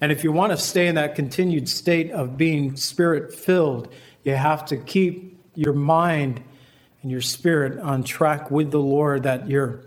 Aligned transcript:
And 0.00 0.12
if 0.12 0.24
you 0.24 0.32
want 0.32 0.52
to 0.52 0.58
stay 0.58 0.86
in 0.86 0.96
that 0.96 1.14
continued 1.14 1.68
state 1.68 2.10
of 2.10 2.36
being 2.36 2.76
spirit 2.76 3.34
filled, 3.34 3.92
you 4.24 4.34
have 4.34 4.64
to 4.66 4.76
keep 4.76 5.40
your 5.54 5.72
mind 5.72 6.42
and 7.02 7.10
your 7.10 7.20
spirit 7.20 7.78
on 7.80 8.04
track 8.04 8.50
with 8.50 8.70
the 8.70 8.80
Lord, 8.80 9.22
that 9.22 9.48
you're 9.48 9.80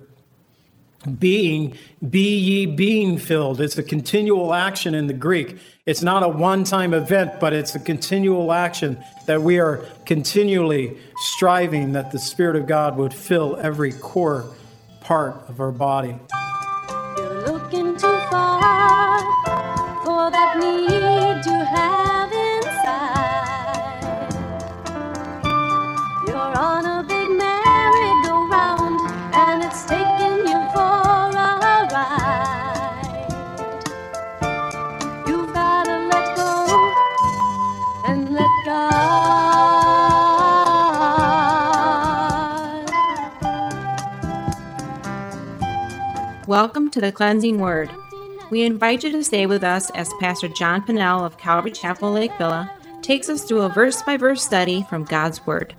being, 1.20 1.78
be 2.08 2.38
ye 2.38 2.66
being 2.66 3.18
filled. 3.18 3.62
It's 3.62 3.78
a 3.78 3.84
continual 3.84 4.54
action 4.54 4.96
in 4.96 5.08
the 5.08 5.14
Greek. 5.14 5.58
It's 5.86 6.02
not 6.02 6.23
a 6.23 6.28
one 6.28 6.64
time 6.64 6.94
event, 6.94 7.39
but 7.39 7.54
it's 7.54 7.76
a 7.76 7.80
continual 7.80 8.52
action 8.52 9.04
that 9.26 9.41
we 9.41 9.60
are 9.60 9.86
continually 10.05 10.98
striving 11.18 11.94
that 11.94 12.12
the 12.12 12.20
Spirit 12.20 12.55
of 12.55 12.68
God 12.68 12.98
would 12.98 13.14
fill 13.14 13.57
every 13.57 13.94
core 13.94 14.46
part 15.02 15.36
of 15.48 15.60
our 15.60 15.71
body. 15.71 16.16
Welcome 46.45 46.91
to 46.91 47.02
the 47.02 47.11
Cleansing 47.11 47.58
Word. 47.58 47.89
We 48.52 48.61
invite 48.61 49.03
you 49.03 49.11
to 49.11 49.23
stay 49.23 49.47
with 49.47 49.63
us 49.63 49.89
as 49.95 50.13
Pastor 50.19 50.47
John 50.50 50.83
Pennell 50.83 51.25
of 51.25 51.39
Calvary 51.39 51.72
Chapel 51.72 52.11
Lake 52.11 52.31
Villa 52.38 52.72
takes 53.02 53.27
us 53.27 53.44
through 53.44 53.61
a 53.63 53.69
verse 53.69 54.03
by 54.03 54.17
verse 54.17 54.44
study 54.44 54.85
from 54.88 55.03
God's 55.03 55.44
Word. 55.47 55.73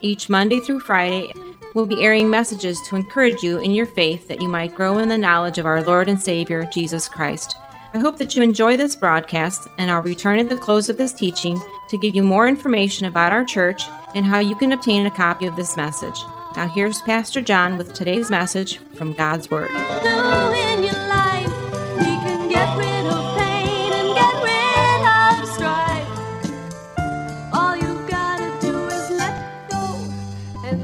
Each 0.00 0.28
Monday 0.28 0.60
through 0.60 0.78
Friday, 0.80 1.32
we'll 1.74 1.86
be 1.86 2.04
airing 2.04 2.30
messages 2.30 2.80
to 2.82 2.94
encourage 2.94 3.42
you 3.42 3.58
in 3.58 3.72
your 3.72 3.86
faith 3.86 4.28
that 4.28 4.40
you 4.40 4.46
might 4.46 4.76
grow 4.76 4.98
in 4.98 5.08
the 5.08 5.18
knowledge 5.18 5.58
of 5.58 5.66
our 5.66 5.82
Lord 5.82 6.08
and 6.08 6.22
Savior, 6.22 6.64
Jesus 6.72 7.08
Christ. 7.08 7.56
I 7.96 7.98
hope 7.98 8.18
that 8.18 8.36
you 8.36 8.42
enjoy 8.42 8.76
this 8.76 8.94
broadcast, 8.94 9.68
and 9.78 9.90
I'll 9.90 10.02
return 10.02 10.38
at 10.38 10.50
the 10.50 10.58
close 10.58 10.90
of 10.90 10.98
this 10.98 11.14
teaching 11.14 11.58
to 11.88 11.96
give 11.96 12.14
you 12.14 12.22
more 12.22 12.46
information 12.46 13.06
about 13.06 13.32
our 13.32 13.42
church 13.42 13.84
and 14.14 14.26
how 14.26 14.38
you 14.38 14.54
can 14.54 14.72
obtain 14.72 15.06
a 15.06 15.10
copy 15.10 15.46
of 15.46 15.56
this 15.56 15.78
message. 15.78 16.20
Now, 16.56 16.68
here's 16.68 17.00
Pastor 17.00 17.40
John 17.40 17.78
with 17.78 17.94
today's 17.94 18.28
message 18.28 18.76
from 18.96 19.14
God's 19.14 19.50
Word. 19.50 19.70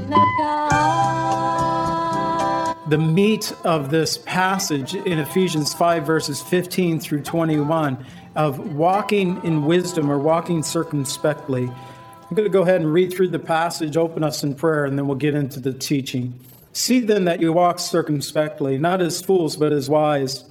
let 0.09 0.27
go. 0.37 0.72
The 2.93 2.99
meat 2.99 3.51
of 3.63 3.89
this 3.89 4.19
passage 4.19 4.93
in 4.93 5.17
Ephesians 5.17 5.73
5, 5.73 6.05
verses 6.05 6.43
15 6.43 6.99
through 6.99 7.23
21, 7.23 8.05
of 8.35 8.75
walking 8.75 9.43
in 9.43 9.65
wisdom 9.65 10.11
or 10.11 10.19
walking 10.19 10.61
circumspectly. 10.61 11.63
I'm 11.63 12.35
going 12.35 12.43
to 12.43 12.53
go 12.53 12.61
ahead 12.61 12.81
and 12.81 12.93
read 12.93 13.11
through 13.11 13.29
the 13.29 13.39
passage, 13.39 13.97
open 13.97 14.23
us 14.23 14.43
in 14.43 14.53
prayer, 14.53 14.85
and 14.85 14.95
then 14.95 15.07
we'll 15.07 15.17
get 15.17 15.33
into 15.33 15.59
the 15.59 15.73
teaching. 15.73 16.39
See 16.73 16.99
then 16.99 17.25
that 17.25 17.41
you 17.41 17.51
walk 17.51 17.79
circumspectly, 17.79 18.77
not 18.77 19.01
as 19.01 19.23
fools, 19.23 19.57
but 19.57 19.73
as 19.73 19.89
wise, 19.89 20.45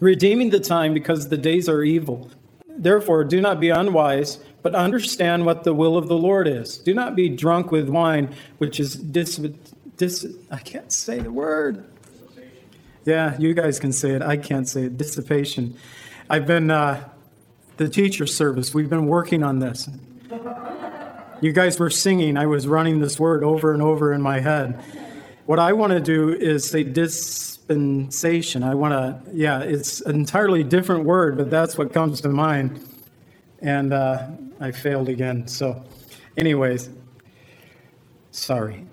redeeming 0.00 0.50
the 0.50 0.58
time 0.58 0.94
because 0.94 1.28
the 1.28 1.38
days 1.38 1.68
are 1.68 1.84
evil. 1.84 2.28
Therefore, 2.66 3.22
do 3.22 3.40
not 3.40 3.60
be 3.60 3.68
unwise, 3.68 4.40
but 4.62 4.74
understand 4.74 5.46
what 5.46 5.62
the 5.62 5.72
will 5.72 5.96
of 5.96 6.08
the 6.08 6.18
Lord 6.18 6.48
is. 6.48 6.76
Do 6.76 6.92
not 6.92 7.14
be 7.14 7.28
drunk 7.28 7.70
with 7.70 7.88
wine, 7.88 8.34
which 8.58 8.80
is 8.80 8.96
dis, 8.96 9.36
dis 9.96 10.26
I 10.50 10.58
can't 10.58 10.90
say 10.90 11.20
the 11.20 11.30
word. 11.30 11.84
Yeah, 13.04 13.36
you 13.38 13.52
guys 13.52 13.78
can 13.78 13.92
say 13.92 14.12
it. 14.12 14.22
I 14.22 14.36
can't 14.38 14.66
say 14.66 14.84
it. 14.84 14.96
Dissipation. 14.96 15.76
I've 16.30 16.46
been 16.46 16.70
uh, 16.70 17.06
the 17.76 17.88
teacher 17.88 18.26
service. 18.26 18.72
We've 18.72 18.88
been 18.88 19.06
working 19.06 19.42
on 19.42 19.58
this. 19.58 19.88
You 21.42 21.52
guys 21.52 21.78
were 21.78 21.90
singing. 21.90 22.38
I 22.38 22.46
was 22.46 22.66
running 22.66 23.00
this 23.00 23.20
word 23.20 23.44
over 23.44 23.74
and 23.74 23.82
over 23.82 24.14
in 24.14 24.22
my 24.22 24.40
head. 24.40 24.82
What 25.44 25.58
I 25.58 25.74
want 25.74 25.92
to 25.92 26.00
do 26.00 26.30
is 26.32 26.66
say 26.66 26.82
dispensation. 26.82 28.62
I 28.62 28.74
want 28.74 28.92
to, 28.92 29.20
yeah, 29.34 29.60
it's 29.60 30.00
an 30.00 30.14
entirely 30.14 30.64
different 30.64 31.04
word, 31.04 31.36
but 31.36 31.50
that's 31.50 31.76
what 31.76 31.92
comes 31.92 32.22
to 32.22 32.30
mind. 32.30 32.80
And 33.60 33.92
uh, 33.92 34.28
I 34.60 34.70
failed 34.70 35.10
again. 35.10 35.46
So, 35.46 35.84
anyways, 36.38 36.88
sorry. 38.30 38.86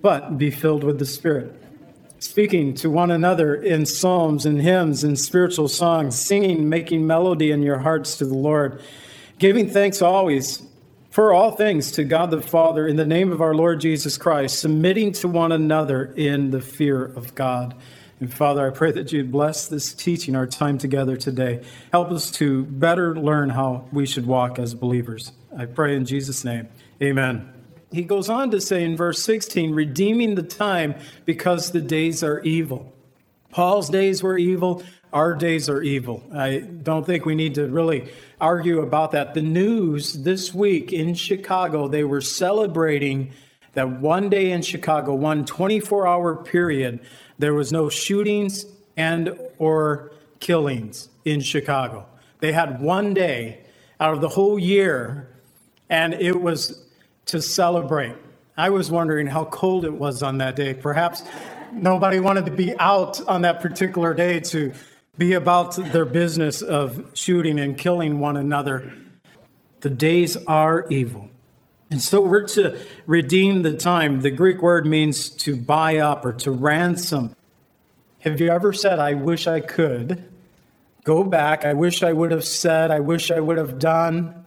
But 0.00 0.38
be 0.38 0.52
filled 0.52 0.84
with 0.84 1.00
the 1.00 1.06
Spirit 1.06 1.60
speaking 2.20 2.74
to 2.74 2.90
one 2.90 3.10
another 3.10 3.54
in 3.54 3.86
psalms 3.86 4.46
and 4.46 4.60
hymns 4.60 5.02
and 5.02 5.18
spiritual 5.18 5.68
songs, 5.68 6.18
singing, 6.18 6.68
making 6.68 7.06
melody 7.06 7.50
in 7.50 7.62
your 7.62 7.78
hearts 7.78 8.18
to 8.18 8.26
the 8.26 8.34
Lord, 8.34 8.80
giving 9.38 9.68
thanks 9.68 10.02
always 10.02 10.62
for 11.10 11.32
all 11.32 11.50
things 11.50 11.90
to 11.92 12.04
God 12.04 12.30
the 12.30 12.42
Father 12.42 12.86
in 12.86 12.96
the 12.96 13.06
name 13.06 13.32
of 13.32 13.40
our 13.40 13.54
Lord 13.54 13.80
Jesus 13.80 14.16
Christ, 14.16 14.60
submitting 14.60 15.12
to 15.12 15.28
one 15.28 15.50
another 15.50 16.12
in 16.14 16.50
the 16.50 16.60
fear 16.60 17.04
of 17.04 17.34
God. 17.34 17.74
And 18.20 18.32
Father, 18.32 18.66
I 18.66 18.70
pray 18.70 18.92
that 18.92 19.12
you'd 19.12 19.32
bless 19.32 19.66
this 19.66 19.94
teaching, 19.94 20.36
our 20.36 20.46
time 20.46 20.76
together 20.76 21.16
today. 21.16 21.64
Help 21.90 22.10
us 22.10 22.30
to 22.32 22.64
better 22.64 23.16
learn 23.16 23.48
how 23.48 23.88
we 23.92 24.04
should 24.04 24.26
walk 24.26 24.58
as 24.58 24.74
believers. 24.74 25.32
I 25.56 25.64
pray 25.64 25.96
in 25.96 26.04
Jesus' 26.04 26.44
name. 26.44 26.68
Amen. 27.02 27.59
He 27.92 28.02
goes 28.02 28.28
on 28.28 28.50
to 28.52 28.60
say 28.60 28.84
in 28.84 28.96
verse 28.96 29.22
16, 29.24 29.74
redeeming 29.74 30.34
the 30.36 30.42
time 30.42 30.94
because 31.24 31.72
the 31.72 31.80
days 31.80 32.22
are 32.22 32.40
evil. 32.40 32.92
Paul's 33.50 33.90
days 33.90 34.22
were 34.22 34.38
evil. 34.38 34.82
Our 35.12 35.34
days 35.34 35.68
are 35.68 35.82
evil. 35.82 36.22
I 36.32 36.58
don't 36.58 37.04
think 37.04 37.24
we 37.24 37.34
need 37.34 37.56
to 37.56 37.66
really 37.66 38.12
argue 38.40 38.80
about 38.80 39.10
that. 39.12 39.34
The 39.34 39.42
news 39.42 40.22
this 40.22 40.54
week 40.54 40.92
in 40.92 41.14
Chicago, 41.14 41.88
they 41.88 42.04
were 42.04 42.20
celebrating 42.20 43.32
that 43.72 44.00
one 44.00 44.28
day 44.28 44.52
in 44.52 44.62
Chicago, 44.62 45.14
one 45.14 45.44
24 45.44 46.06
hour 46.06 46.36
period, 46.36 47.00
there 47.38 47.54
was 47.54 47.72
no 47.72 47.88
shootings 47.88 48.66
and 48.96 49.36
or 49.58 50.12
killings 50.38 51.08
in 51.24 51.40
Chicago. 51.40 52.06
They 52.38 52.52
had 52.52 52.80
one 52.80 53.14
day 53.14 53.60
out 53.98 54.14
of 54.14 54.20
the 54.20 54.28
whole 54.28 54.58
year, 54.58 55.28
and 55.88 56.14
it 56.14 56.40
was 56.40 56.84
to 57.26 57.40
celebrate. 57.40 58.16
I 58.56 58.70
was 58.70 58.90
wondering 58.90 59.26
how 59.26 59.46
cold 59.46 59.84
it 59.84 59.92
was 59.92 60.22
on 60.22 60.38
that 60.38 60.56
day. 60.56 60.74
Perhaps 60.74 61.22
nobody 61.72 62.20
wanted 62.20 62.46
to 62.46 62.52
be 62.52 62.76
out 62.78 63.26
on 63.26 63.42
that 63.42 63.60
particular 63.60 64.12
day 64.14 64.40
to 64.40 64.72
be 65.16 65.34
about 65.34 65.76
their 65.92 66.04
business 66.04 66.62
of 66.62 67.10
shooting 67.14 67.60
and 67.60 67.76
killing 67.76 68.20
one 68.20 68.36
another. 68.36 68.92
The 69.80 69.90
days 69.90 70.36
are 70.46 70.86
evil. 70.90 71.30
And 71.90 72.00
so 72.00 72.20
we're 72.20 72.46
to 72.48 72.78
redeem 73.06 73.62
the 73.62 73.76
time. 73.76 74.20
The 74.20 74.30
Greek 74.30 74.62
word 74.62 74.86
means 74.86 75.28
to 75.30 75.56
buy 75.56 75.96
up 75.98 76.24
or 76.24 76.32
to 76.34 76.50
ransom. 76.50 77.34
Have 78.20 78.40
you 78.40 78.50
ever 78.50 78.72
said, 78.72 78.98
I 78.98 79.14
wish 79.14 79.46
I 79.46 79.60
could 79.60 80.22
go 81.04 81.24
back? 81.24 81.64
I 81.64 81.72
wish 81.72 82.02
I 82.02 82.12
would 82.12 82.30
have 82.30 82.44
said, 82.44 82.90
I 82.90 83.00
wish 83.00 83.30
I 83.30 83.40
would 83.40 83.56
have 83.56 83.78
done 83.78 84.44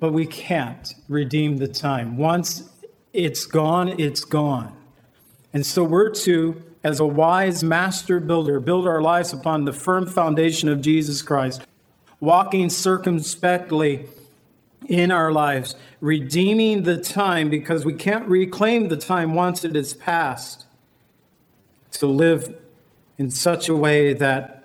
but 0.00 0.12
we 0.12 0.26
can't 0.26 0.94
redeem 1.08 1.58
the 1.58 1.68
time. 1.68 2.16
Once 2.16 2.70
it's 3.12 3.44
gone, 3.44 4.00
it's 4.00 4.24
gone. 4.24 4.74
And 5.52 5.64
so 5.64 5.84
we're 5.84 6.10
to, 6.10 6.62
as 6.82 7.00
a 7.00 7.06
wise 7.06 7.62
master 7.62 8.18
builder, 8.18 8.58
build 8.60 8.86
our 8.86 9.02
lives 9.02 9.32
upon 9.32 9.66
the 9.66 9.72
firm 9.72 10.06
foundation 10.06 10.68
of 10.70 10.80
Jesus 10.80 11.20
Christ, 11.20 11.62
walking 12.18 12.70
circumspectly 12.70 14.06
in 14.88 15.10
our 15.10 15.30
lives, 15.30 15.76
redeeming 16.00 16.84
the 16.84 16.96
time 16.96 17.50
because 17.50 17.84
we 17.84 17.92
can't 17.92 18.26
reclaim 18.26 18.88
the 18.88 18.96
time 18.96 19.34
once 19.34 19.64
it 19.64 19.76
is 19.76 19.92
past. 19.92 20.66
To 21.92 22.06
live 22.06 22.56
in 23.18 23.30
such 23.30 23.68
a 23.68 23.76
way 23.76 24.14
that 24.14 24.64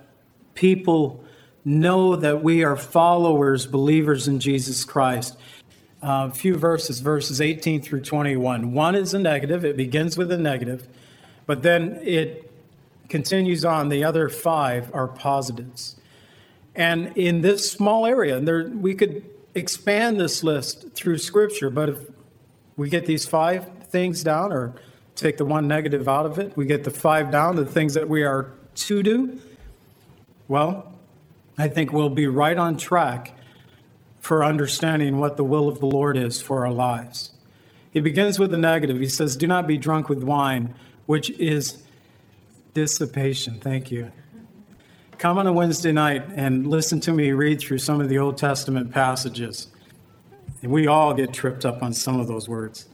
people 0.53 1.24
know 1.65 2.15
that 2.15 2.43
we 2.43 2.63
are 2.63 2.77
followers, 2.77 3.65
believers 3.65 4.27
in 4.27 4.39
Jesus 4.39 4.85
Christ. 4.85 5.35
A 6.01 6.29
few 6.31 6.55
verses, 6.55 6.99
verses 6.99 7.41
18 7.41 7.81
through 7.81 8.01
21. 8.01 8.73
One 8.73 8.93
is 8.93 9.15
a 9.15 9.19
negative, 9.19 9.65
it 9.65 9.75
begins 9.75 10.17
with 10.17 10.31
a 10.31 10.37
negative, 10.37 10.87
but 11.47 11.63
then 11.63 11.99
it 12.03 12.51
continues 13.09 13.65
on. 13.65 13.89
The 13.89 14.03
other 14.03 14.29
five 14.29 14.93
are 14.93 15.07
positives. 15.07 15.95
And 16.75 17.17
in 17.17 17.41
this 17.41 17.71
small 17.71 18.05
area, 18.05 18.39
there, 18.39 18.67
we 18.67 18.93
could 18.93 19.25
expand 19.55 20.19
this 20.19 20.43
list 20.43 20.91
through 20.93 21.17
Scripture, 21.17 21.71
but 21.71 21.89
if 21.89 21.97
we 22.75 22.89
get 22.89 23.07
these 23.07 23.25
five 23.25 23.87
things 23.87 24.23
down, 24.23 24.51
or 24.51 24.75
take 25.15 25.37
the 25.37 25.45
one 25.45 25.67
negative 25.67 26.07
out 26.07 26.25
of 26.25 26.37
it, 26.37 26.55
we 26.55 26.65
get 26.65 26.83
the 26.83 26.91
five 26.91 27.31
down, 27.31 27.55
the 27.55 27.65
things 27.65 27.93
that 27.95 28.07
we 28.07 28.23
are 28.23 28.51
to 28.75 29.01
do, 29.01 29.39
well, 30.47 30.94
I 31.57 31.67
think 31.67 31.93
we'll 31.93 32.09
be 32.09 32.27
right 32.27 32.57
on 32.57 32.77
track 32.77 33.33
for 34.19 34.43
understanding 34.43 35.19
what 35.19 35.37
the 35.37 35.43
will 35.43 35.67
of 35.69 35.79
the 35.79 35.85
Lord 35.85 36.17
is 36.17 36.41
for 36.41 36.65
our 36.65 36.71
lives. 36.71 37.31
He 37.91 38.01
begins 38.01 38.39
with 38.39 38.51
the 38.51 38.57
negative. 38.57 38.99
He 38.99 39.07
says, 39.07 39.37
Do 39.37 39.47
not 39.47 39.67
be 39.67 39.77
drunk 39.77 40.09
with 40.09 40.23
wine, 40.23 40.75
which 41.05 41.29
is 41.31 41.83
dissipation. 42.73 43.59
Thank 43.59 43.89
you. 43.89 44.11
Come 45.17 45.37
on 45.37 45.47
a 45.47 45.53
Wednesday 45.53 45.93
night 45.93 46.25
and 46.35 46.67
listen 46.67 46.99
to 47.01 47.13
me 47.13 47.31
read 47.31 47.61
through 47.61 47.77
some 47.77 48.01
of 48.01 48.09
the 48.09 48.17
Old 48.17 48.37
Testament 48.37 48.91
passages. 48.91 49.67
And 50.61 50.71
we 50.71 50.87
all 50.87 51.13
get 51.13 51.31
tripped 51.31 51.65
up 51.65 51.81
on 51.81 51.93
some 51.93 52.19
of 52.19 52.27
those 52.27 52.49
words. 52.49 52.89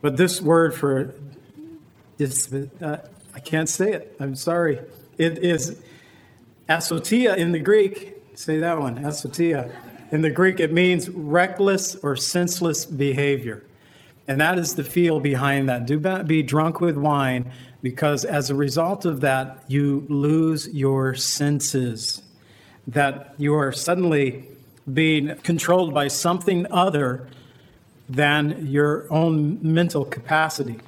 But 0.00 0.16
this 0.16 0.40
word 0.40 0.74
for 0.74 1.14
this, 2.16 2.50
uh, 2.80 3.06
I 3.34 3.40
can't 3.40 3.68
say 3.68 3.92
it. 3.92 4.16
I'm 4.20 4.34
sorry. 4.36 4.80
It 5.18 5.38
is 5.38 5.82
asotia 6.68 7.36
in 7.36 7.52
the 7.52 7.58
Greek. 7.58 8.16
Say 8.34 8.58
that 8.58 8.78
one, 8.78 8.96
asotia. 9.04 9.72
In 10.10 10.22
the 10.22 10.30
Greek, 10.30 10.60
it 10.60 10.72
means 10.72 11.08
reckless 11.08 11.96
or 11.96 12.16
senseless 12.16 12.84
behavior. 12.84 13.64
And 14.26 14.40
that 14.40 14.58
is 14.58 14.74
the 14.74 14.84
feel 14.84 15.20
behind 15.20 15.68
that. 15.68 15.86
Do 15.86 16.00
not 16.00 16.26
be 16.26 16.42
drunk 16.42 16.80
with 16.80 16.96
wine, 16.96 17.50
because 17.82 18.24
as 18.24 18.48
a 18.48 18.54
result 18.54 19.04
of 19.04 19.20
that, 19.20 19.64
you 19.68 20.06
lose 20.08 20.68
your 20.68 21.14
senses. 21.14 22.22
That 22.86 23.34
you 23.38 23.54
are 23.54 23.72
suddenly 23.72 24.48
being 24.92 25.36
controlled 25.36 25.92
by 25.92 26.08
something 26.08 26.66
other 26.70 27.28
than 28.08 28.66
your 28.66 29.06
own 29.10 29.58
mental 29.62 30.04
capacity. 30.04 30.78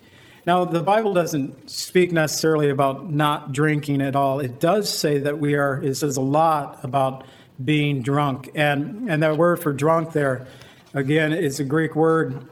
Now, 0.47 0.65
the 0.65 0.81
Bible 0.81 1.13
doesn't 1.13 1.69
speak 1.69 2.13
necessarily 2.13 2.71
about 2.71 3.11
not 3.11 3.51
drinking 3.51 4.01
at 4.01 4.15
all. 4.15 4.39
It 4.39 4.61
does 4.61 4.89
say 4.89 5.19
that 5.19 5.41
we 5.41 5.55
are, 5.55 5.83
it 5.83 5.97
says 5.97 6.17
a 6.17 6.21
lot 6.21 6.79
about 6.85 7.25
being 7.63 8.01
drunk. 8.01 8.51
And, 8.55 9.11
and 9.11 9.25
that 9.25 9.37
word 9.37 9.61
for 9.61 9.73
drunk 9.73 10.13
there, 10.13 10.47
again, 10.95 11.33
is 11.33 11.59
a 11.59 11.65
Greek 11.65 11.97
word 11.97 12.47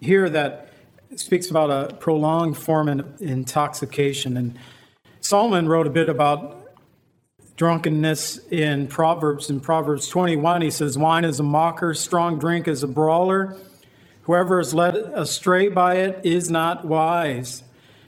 here 0.00 0.30
that 0.30 0.68
speaks 1.16 1.50
about 1.50 1.70
a 1.70 1.94
prolonged 1.96 2.56
form 2.56 2.88
of 2.88 3.20
intoxication. 3.20 4.36
And 4.36 4.56
Solomon 5.20 5.68
wrote 5.68 5.88
a 5.88 5.90
bit 5.90 6.08
about 6.08 6.68
drunkenness 7.56 8.38
in 8.52 8.86
Proverbs. 8.86 9.50
In 9.50 9.58
Proverbs 9.58 10.06
21, 10.06 10.62
he 10.62 10.70
says, 10.70 10.96
Wine 10.96 11.24
is 11.24 11.40
a 11.40 11.42
mocker, 11.42 11.94
strong 11.94 12.38
drink 12.38 12.68
is 12.68 12.84
a 12.84 12.88
brawler. 12.88 13.58
Whoever 14.22 14.60
is 14.60 14.74
led 14.74 14.96
astray 14.96 15.68
by 15.68 15.96
it 15.96 16.20
is 16.24 16.50
not 16.50 16.84
wise. 16.84 17.64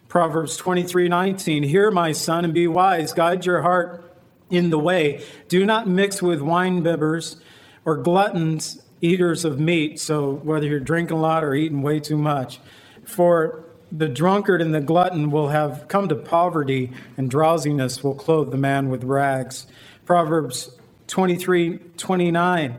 Proverbs 0.09 0.56
23 0.56 1.09
19. 1.09 1.62
Hear, 1.62 1.91
my 1.91 2.12
son, 2.12 2.44
and 2.44 2.53
be 2.53 2.67
wise. 2.67 3.12
Guide 3.12 3.47
your 3.47 3.62
heart 3.62 4.14
in 4.50 4.70
the 4.70 4.79
way. 4.79 5.25
Do 5.49 5.64
not 5.64 5.88
mix 5.88 6.20
with 6.20 6.43
wine 6.43 6.82
bibbers 6.82 7.41
or 7.85 7.97
gluttons, 7.97 8.82
eaters 9.00 9.44
of 9.44 9.59
meat. 9.59 9.99
So, 9.99 10.35
whether 10.35 10.67
you're 10.67 10.81
drinking 10.81 11.17
a 11.17 11.20
lot 11.20 11.44
or 11.44 11.55
eating 11.55 11.82
way 11.82 11.99
too 11.99 12.19
much. 12.19 12.61
For 13.05 13.64
the 13.91 14.09
drunkard 14.09 14.62
and 14.62 14.75
the 14.75 14.81
glutton 14.81 15.31
will 15.31 15.49
have 15.49 15.88
come 15.88 16.09
to 16.09 16.14
poverty, 16.14 16.93
and 17.17 17.31
drowsiness 17.31 18.05
will 18.05 18.14
clothe 18.14 18.50
the 18.50 18.59
man 18.59 18.91
with 18.91 19.05
rags. 19.05 19.67
Proverbs 20.05 20.76
23 21.06 21.79
29. 21.97 22.79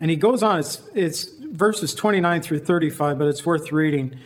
And 0.00 0.10
he 0.10 0.16
goes 0.16 0.42
on, 0.42 0.60
it's, 0.60 0.82
it's 0.94 1.30
verses 1.50 1.94
29 1.94 2.42
through 2.42 2.60
35, 2.60 3.18
but 3.18 3.28
it's 3.28 3.44
worth 3.44 3.72
reading. 3.72 4.18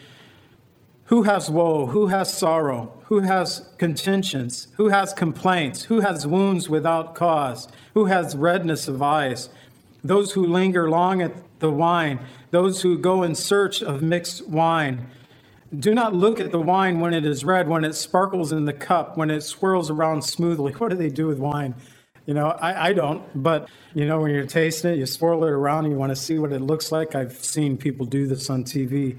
Who 1.07 1.25
has 1.25 1.51
woe? 1.51 1.87
Who 1.87 2.09
has 2.09 2.33
sorrow? 2.37 2.93
Who 3.05 3.21
has 3.21 3.69
contentions? 3.79 4.69
Who 4.77 4.89
has 4.89 5.13
complaints? 5.13 5.85
Who 5.85 6.01
has 6.01 6.27
wounds 6.27 6.69
without 6.69 7.15
cause? 7.15 7.69
Who 7.95 8.07
has 8.07 8.37
redness 8.37 8.89
of 8.89 9.03
eyes? 9.03 9.51
Those 10.03 10.33
who 10.33 10.47
linger 10.47 10.89
long 10.89 11.23
at 11.23 11.33
the 11.61 11.71
wine, 11.71 12.21
those 12.51 12.83
who 12.83 12.99
go 12.99 13.23
in 13.23 13.35
search 13.35 13.83
of 13.83 14.03
mixed 14.03 14.49
wine. 14.49 15.07
Do 15.79 15.95
not 15.95 16.15
look 16.15 16.41
at 16.41 16.53
the 16.53 16.61
wine 16.61 17.01
when 17.01 17.15
it 17.15 17.27
is 17.27 17.45
red, 17.45 17.69
when 17.69 17.85
it 17.85 17.95
sparkles 17.95 18.53
in 18.53 18.65
the 18.65 18.73
cup, 18.73 19.17
when 19.17 19.31
it 19.31 19.43
swirls 19.43 19.91
around 19.91 20.23
smoothly. 20.23 20.73
What 20.79 20.91
do 20.91 20.97
they 20.97 21.09
do 21.11 21.27
with 21.27 21.39
wine? 21.39 21.75
You 22.27 22.35
know, 22.35 22.49
I, 22.49 22.89
I 22.89 22.93
don't, 22.95 23.23
but 23.35 23.69
you 23.95 24.07
know, 24.07 24.21
when 24.21 24.31
you're 24.31 24.47
tasting 24.47 24.93
it, 24.93 24.99
you 24.99 25.07
swirl 25.07 25.45
it 25.45 25.51
around, 25.51 25.91
you 25.91 25.97
want 25.97 26.11
to 26.11 26.17
see 26.17 26.39
what 26.39 26.53
it 26.53 26.61
looks 26.61 26.91
like. 26.91 27.15
I've 27.15 27.45
seen 27.45 27.77
people 27.77 28.07
do 28.07 28.27
this 28.27 28.49
on 28.49 28.65
TV. 28.65 29.19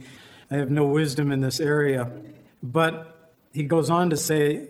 I 0.49 0.55
have 0.55 0.71
no 0.71 0.85
wisdom 0.85 1.31
in 1.31 1.41
this 1.41 1.59
area. 1.59 2.11
But 2.63 3.33
he 3.53 3.63
goes 3.63 3.89
on 3.89 4.09
to 4.09 4.17
say, 4.17 4.67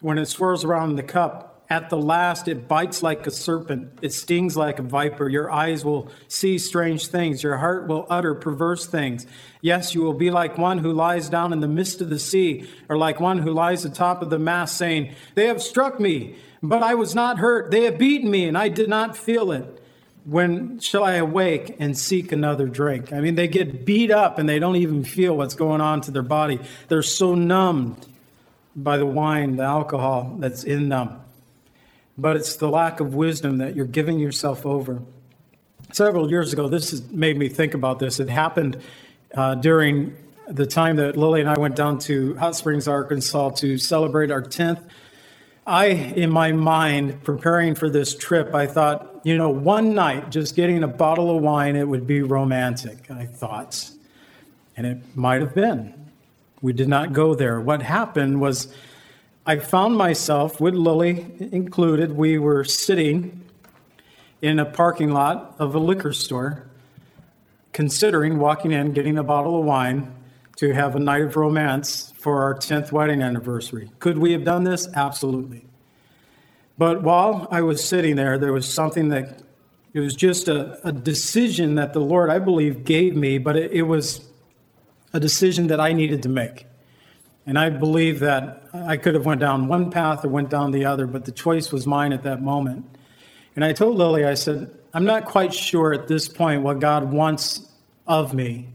when 0.00 0.18
it 0.18 0.26
swirls 0.26 0.64
around 0.64 0.96
the 0.96 1.02
cup, 1.02 1.53
at 1.70 1.90
the 1.90 1.96
last 1.96 2.46
it 2.46 2.68
bites 2.68 3.02
like 3.02 3.26
a 3.26 3.30
serpent, 3.30 3.98
it 4.02 4.12
stings 4.12 4.56
like 4.56 4.78
a 4.78 4.82
viper. 4.82 5.28
Your 5.28 5.50
eyes 5.50 5.84
will 5.84 6.10
see 6.28 6.58
strange 6.58 7.06
things, 7.06 7.42
your 7.42 7.56
heart 7.56 7.88
will 7.88 8.06
utter 8.10 8.34
perverse 8.34 8.86
things. 8.86 9.26
Yes, 9.60 9.94
you 9.94 10.02
will 10.02 10.14
be 10.14 10.30
like 10.30 10.58
one 10.58 10.78
who 10.78 10.92
lies 10.92 11.28
down 11.28 11.52
in 11.52 11.60
the 11.60 11.68
midst 11.68 12.00
of 12.00 12.10
the 12.10 12.18
sea, 12.18 12.68
or 12.88 12.98
like 12.98 13.18
one 13.18 13.38
who 13.38 13.52
lies 13.52 13.84
atop 13.84 14.20
of 14.22 14.30
the 14.30 14.38
mast, 14.38 14.76
saying, 14.76 15.14
They 15.34 15.46
have 15.46 15.62
struck 15.62 15.98
me 15.98 16.36
but 16.64 16.82
I 16.82 16.94
was 16.94 17.14
not 17.14 17.38
hurt. 17.38 17.70
They 17.70 17.84
have 17.84 17.98
beaten 17.98 18.30
me, 18.30 18.46
and 18.46 18.56
I 18.56 18.68
did 18.70 18.88
not 18.88 19.16
feel 19.16 19.52
it. 19.52 19.82
When 20.24 20.80
shall 20.80 21.04
I 21.04 21.16
awake 21.16 21.76
and 21.78 21.96
seek 21.96 22.32
another 22.32 22.66
drink? 22.66 23.12
I 23.12 23.20
mean, 23.20 23.34
they 23.34 23.48
get 23.48 23.84
beat 23.84 24.10
up 24.10 24.38
and 24.38 24.48
they 24.48 24.58
don't 24.58 24.76
even 24.76 25.04
feel 25.04 25.36
what's 25.36 25.54
going 25.54 25.82
on 25.82 26.00
to 26.02 26.10
their 26.10 26.22
body. 26.22 26.58
They're 26.88 27.02
so 27.02 27.34
numbed 27.34 28.06
by 28.74 28.96
the 28.96 29.04
wine, 29.04 29.56
the 29.56 29.64
alcohol 29.64 30.36
that's 30.38 30.64
in 30.64 30.88
them. 30.88 31.20
But 32.16 32.36
it's 32.36 32.56
the 32.56 32.68
lack 32.68 33.00
of 33.00 33.14
wisdom 33.14 33.58
that 33.58 33.74
you're 33.74 33.86
giving 33.86 34.18
yourself 34.18 34.64
over. 34.64 35.02
Several 35.92 36.30
years 36.30 36.52
ago, 36.52 36.68
this 36.68 36.90
has 36.90 37.10
made 37.10 37.36
me 37.36 37.48
think 37.48 37.74
about 37.74 37.98
this. 37.98 38.20
It 38.20 38.28
happened 38.28 38.80
uh, 39.34 39.56
during 39.56 40.16
the 40.48 40.66
time 40.66 40.96
that 40.96 41.16
Lily 41.16 41.40
and 41.40 41.50
I 41.50 41.58
went 41.58 41.76
down 41.76 41.98
to 42.00 42.34
Hot 42.36 42.54
Springs, 42.54 42.86
Arkansas 42.86 43.50
to 43.50 43.78
celebrate 43.78 44.30
our 44.30 44.42
10th 44.42 44.80
I, 45.66 45.86
in 45.86 46.30
my 46.30 46.52
mind, 46.52 47.22
preparing 47.24 47.74
for 47.74 47.88
this 47.88 48.14
trip, 48.14 48.54
I 48.54 48.66
thought, 48.66 49.20
you 49.24 49.38
know, 49.38 49.48
one 49.48 49.94
night 49.94 50.30
just 50.30 50.56
getting 50.56 50.82
a 50.82 50.88
bottle 50.88 51.34
of 51.34 51.42
wine, 51.42 51.74
it 51.74 51.88
would 51.88 52.06
be 52.06 52.20
romantic, 52.20 53.10
I 53.10 53.24
thought. 53.24 53.90
And 54.76 54.86
it 54.86 54.98
might 55.16 55.40
have 55.40 55.54
been. 55.54 55.94
We 56.60 56.74
did 56.74 56.88
not 56.88 57.14
go 57.14 57.34
there. 57.34 57.60
What 57.60 57.80
happened 57.80 58.42
was 58.42 58.74
I 59.46 59.58
found 59.58 59.98
myself, 59.98 60.58
with 60.58 60.72
Lily 60.72 61.26
included, 61.38 62.12
we 62.12 62.38
were 62.38 62.64
sitting 62.64 63.42
in 64.40 64.58
a 64.58 64.64
parking 64.64 65.10
lot 65.10 65.54
of 65.58 65.74
a 65.74 65.78
liquor 65.78 66.14
store, 66.14 66.66
considering 67.74 68.38
walking 68.38 68.72
in, 68.72 68.94
getting 68.94 69.18
a 69.18 69.22
bottle 69.22 69.58
of 69.58 69.66
wine 69.66 70.14
to 70.56 70.72
have 70.72 70.96
a 70.96 70.98
night 70.98 71.20
of 71.20 71.36
romance 71.36 72.14
for 72.16 72.42
our 72.42 72.54
10th 72.54 72.90
wedding 72.90 73.20
anniversary. 73.20 73.90
Could 73.98 74.16
we 74.16 74.32
have 74.32 74.44
done 74.44 74.64
this? 74.64 74.88
Absolutely. 74.94 75.66
But 76.78 77.02
while 77.02 77.46
I 77.50 77.60
was 77.60 77.86
sitting 77.86 78.16
there, 78.16 78.38
there 78.38 78.52
was 78.52 78.66
something 78.66 79.10
that 79.10 79.42
it 79.92 80.00
was 80.00 80.14
just 80.14 80.48
a, 80.48 80.80
a 80.88 80.92
decision 80.92 81.74
that 81.74 81.92
the 81.92 82.00
Lord, 82.00 82.30
I 82.30 82.38
believe, 82.38 82.82
gave 82.84 83.14
me, 83.14 83.36
but 83.36 83.56
it, 83.56 83.72
it 83.72 83.82
was 83.82 84.26
a 85.12 85.20
decision 85.20 85.66
that 85.66 85.80
I 85.80 85.92
needed 85.92 86.22
to 86.22 86.30
make. 86.30 86.66
And 87.46 87.58
I 87.58 87.68
believe 87.68 88.20
that 88.20 88.68
I 88.72 88.96
could 88.96 89.14
have 89.14 89.26
went 89.26 89.40
down 89.40 89.68
one 89.68 89.90
path 89.90 90.24
or 90.24 90.28
went 90.28 90.48
down 90.48 90.70
the 90.70 90.86
other, 90.86 91.06
but 91.06 91.24
the 91.24 91.32
choice 91.32 91.70
was 91.72 91.86
mine 91.86 92.12
at 92.12 92.22
that 92.22 92.40
moment. 92.40 92.86
And 93.54 93.64
I 93.64 93.72
told 93.72 93.96
Lily, 93.96 94.24
I 94.24 94.34
said, 94.34 94.70
I'm 94.94 95.04
not 95.04 95.26
quite 95.26 95.52
sure 95.52 95.92
at 95.92 96.08
this 96.08 96.28
point 96.28 96.62
what 96.62 96.80
God 96.80 97.12
wants 97.12 97.68
of 98.06 98.34
me, 98.34 98.68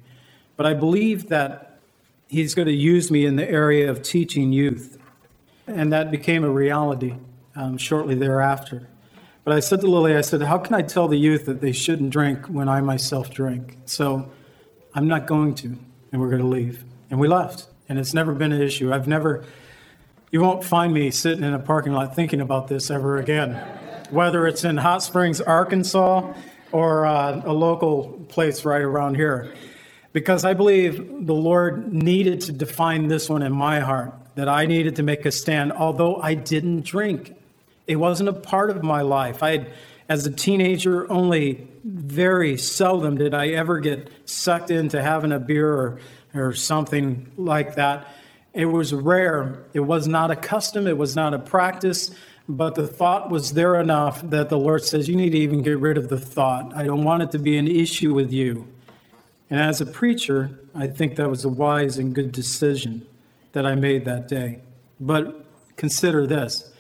but 0.56 0.66
I 0.66 0.74
believe 0.74 1.30
that 1.30 1.80
he's 2.28 2.54
going 2.54 2.68
to 2.68 2.74
use 2.74 3.10
me 3.10 3.26
in 3.26 3.36
the 3.36 3.50
area 3.50 3.90
of 3.90 4.04
teaching 4.04 4.54
youth. 4.54 4.98
And 5.68 5.92
that 5.94 6.12
became 6.12 6.44
a 6.44 6.50
reality 6.50 7.16
um, 7.56 7.78
shortly 7.78 8.16
thereafter. 8.16 8.88
But 9.44 9.54
I 9.54 9.60
said 9.62 9.82
to 9.82 9.88
Lily, 9.88 10.16
I 10.16 10.22
said, 10.22 10.42
How 10.42 10.58
can 10.58 10.76
I 10.76 10.82
tell 10.82 11.08
the 11.08 11.18
youth 11.18 11.46
that 11.46 11.62
they 11.62 11.72
shouldn't 11.72 12.12
drink 12.12 12.46
when 12.48 12.70
I 12.70 12.82
myself 12.82 13.32
drink? 13.32 13.78
So 13.86 14.32
I'm 14.94 15.08
not 15.08 15.26
going 15.26 15.56
to, 15.56 15.78
and 16.12 16.22
we're 16.22 16.30
going 16.30 16.42
to 16.42 16.48
leave. 16.48 16.84
And 17.10 17.20
we 17.20 17.28
left. 17.28 17.68
And 17.90 18.00
it's 18.00 18.14
never 18.14 18.34
been 18.34 18.52
an 18.52 18.62
issue. 18.62 18.94
I've 18.94 19.08
never, 19.08 19.44
you 20.32 20.40
won't 20.42 20.64
find 20.64 20.94
me 20.94 21.12
sitting 21.12 21.44
in 21.44 21.54
a 21.54 21.60
parking 21.60 21.92
lot 21.92 22.16
thinking 22.16 22.40
about 22.40 22.68
this 22.68 22.90
ever 22.90 23.18
again, 23.18 23.56
whether 24.12 24.48
it's 24.48 24.64
in 24.64 24.78
Hot 24.78 25.04
Springs, 25.04 25.42
Arkansas, 25.42 26.34
or 26.72 27.06
uh, 27.06 27.42
a 27.44 27.52
local 27.52 28.26
place 28.30 28.64
right 28.64 28.82
around 28.82 29.16
here 29.16 29.52
because 30.14 30.44
I 30.44 30.54
believe 30.54 31.26
the 31.26 31.34
Lord 31.34 31.94
needed 31.94 32.42
to 32.42 32.52
define 32.52 33.08
this 33.08 33.30
one 33.30 33.44
in 33.44 33.52
my 33.52 33.80
heart, 33.80 34.14
that 34.36 34.50
I 34.50 34.66
needed 34.66 34.96
to 34.96 35.04
make 35.04 35.26
a 35.26 35.32
stand, 35.32 35.72
although 35.72 36.18
I 36.18 36.34
didn't 36.34 36.84
drink. 36.84 37.36
It 37.88 37.98
wasn't 37.98 38.30
a 38.30 38.34
part 38.34 38.70
of 38.70 38.84
my 38.84 39.02
life. 39.02 39.44
I 39.44 39.52
had, 39.52 39.74
as 40.08 40.26
a 40.26 40.32
teenager, 40.32 41.12
only 41.12 41.68
very 41.84 42.58
seldom 42.58 43.18
did 43.18 43.34
I 43.34 43.50
ever 43.50 43.80
get 43.80 44.10
sucked 44.26 44.72
into 44.72 45.02
having 45.02 45.32
a 45.32 45.40
beer 45.40 45.72
or, 45.72 46.00
or 46.34 46.54
something 46.54 47.32
like 47.38 47.76
that. 47.76 48.08
It 48.54 48.66
was 48.66 48.94
rare. 48.94 49.64
It 49.74 49.82
was 49.82 50.08
not 50.08 50.32
a 50.32 50.36
custom, 50.36 50.88
it 50.88 50.98
was 50.98 51.16
not 51.16 51.34
a 51.34 51.40
practice. 51.40 52.12
but 52.48 52.74
the 52.74 52.88
thought 52.88 53.30
was 53.30 53.54
there 53.54 53.80
enough 53.80 54.28
that 54.28 54.50
the 54.50 54.58
Lord 54.58 54.84
says, 54.84 55.08
You 55.08 55.16
need 55.16 55.32
to 55.32 55.38
even 55.38 55.62
get 55.62 55.78
rid 55.78 55.98
of 55.98 56.10
the 56.10 56.20
thought. 56.20 56.76
I 56.76 56.84
don't 56.84 57.04
want 57.04 57.22
it 57.22 57.32
to 57.32 57.40
be 57.40 57.58
an 57.58 57.68
issue 57.68 58.14
with 58.14 58.32
you. 58.32 58.68
And 59.52 59.60
as 59.60 59.82
a 59.82 59.86
preacher, 59.86 60.60
I 60.74 60.88
think 60.88 61.16
that 61.16 61.30
was 61.30 61.46
a 61.46 61.50
wise 61.50 61.98
and 61.98 62.14
good 62.14 62.32
decision 62.32 63.06
that 63.52 63.66
I 63.66 63.76
made 63.76 64.06
that 64.06 64.28
day. 64.28 64.62
But 65.00 65.46
consider 65.76 66.26
this 66.28 66.72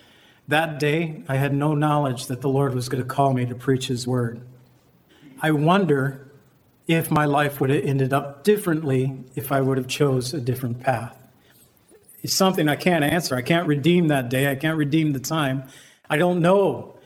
that 0.47 0.79
day, 0.79 1.21
I 1.27 1.35
had 1.35 1.53
no 1.53 1.75
knowledge 1.75 2.25
that 2.25 2.41
the 2.41 2.49
Lord 2.49 2.73
was 2.73 2.89
going 2.89 3.03
to 3.03 3.07
call 3.07 3.33
me 3.33 3.45
to 3.45 3.53
preach 3.53 3.87
His 3.87 4.07
word. 4.07 4.41
I 5.41 5.51
wonder 5.51 6.28
if 6.89 7.11
my 7.11 7.25
life 7.25 7.61
would 7.61 7.69
have 7.69 7.85
ended 7.85 8.11
up 8.11 8.43
differently 8.43 9.15
if 9.35 9.51
I 9.51 9.61
would 9.61 9.77
have 9.77 9.87
chose 9.87 10.33
a 10.33 10.41
different 10.41 10.79
path. 10.81 11.15
It's 12.23 12.33
something 12.33 12.67
I 12.67 12.77
can't 12.77 13.03
answer. 13.03 13.35
I 13.35 13.43
can't 13.43 13.67
redeem 13.67 14.07
that 14.07 14.29
day. 14.29 14.49
I 14.49 14.55
can't 14.55 14.75
redeem 14.75 15.13
the 15.13 15.19
time. 15.19 15.65
I 16.09 16.17
don't 16.17 16.41
know. 16.41 16.97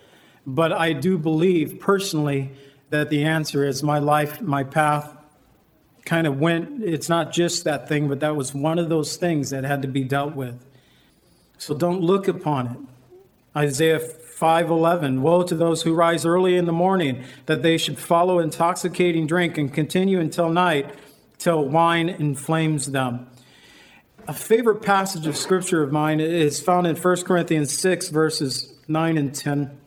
But 0.47 0.71
I 0.71 0.93
do 0.93 1.17
believe 1.17 1.81
personally 1.81 2.53
that 2.91 3.09
the 3.09 3.25
answer 3.25 3.65
is 3.65 3.83
my 3.83 3.99
life, 3.99 4.41
my 4.41 4.63
path 4.63 5.17
kind 6.05 6.27
of 6.27 6.39
went. 6.39 6.81
It's 6.81 7.09
not 7.09 7.33
just 7.33 7.65
that 7.65 7.89
thing, 7.89 8.07
but 8.07 8.21
that 8.21 8.37
was 8.37 8.53
one 8.53 8.79
of 8.79 8.87
those 8.87 9.17
things 9.17 9.49
that 9.49 9.65
had 9.65 9.81
to 9.81 9.89
be 9.89 10.05
dealt 10.05 10.33
with. 10.33 10.63
So 11.57 11.75
don't 11.75 11.99
look 11.99 12.29
upon 12.29 12.67
it. 12.67 12.77
Isaiah 13.59 13.99
5:11 14.39 15.21
Woe 15.21 15.43
to 15.43 15.55
those 15.55 15.83
who 15.83 15.93
rise 15.93 16.25
early 16.25 16.57
in 16.57 16.65
the 16.65 16.71
morning 16.71 17.23
that 17.45 17.63
they 17.63 17.77
should 17.77 17.97
follow 17.97 18.39
intoxicating 18.39 19.27
drink 19.27 19.57
and 19.57 19.73
continue 19.73 20.19
until 20.19 20.49
night 20.49 20.89
till 21.37 21.67
wine 21.67 22.09
inflames 22.09 22.87
them. 22.87 23.27
A 24.27 24.33
favorite 24.33 24.81
passage 24.81 25.27
of 25.27 25.35
scripture 25.35 25.83
of 25.83 25.91
mine 25.91 26.21
is 26.21 26.61
found 26.61 26.87
in 26.87 26.95
1 26.95 27.23
Corinthians 27.23 27.77
6, 27.77 28.07
verses 28.07 28.73
9 28.87 29.17
and 29.17 29.35
10, 29.35 29.77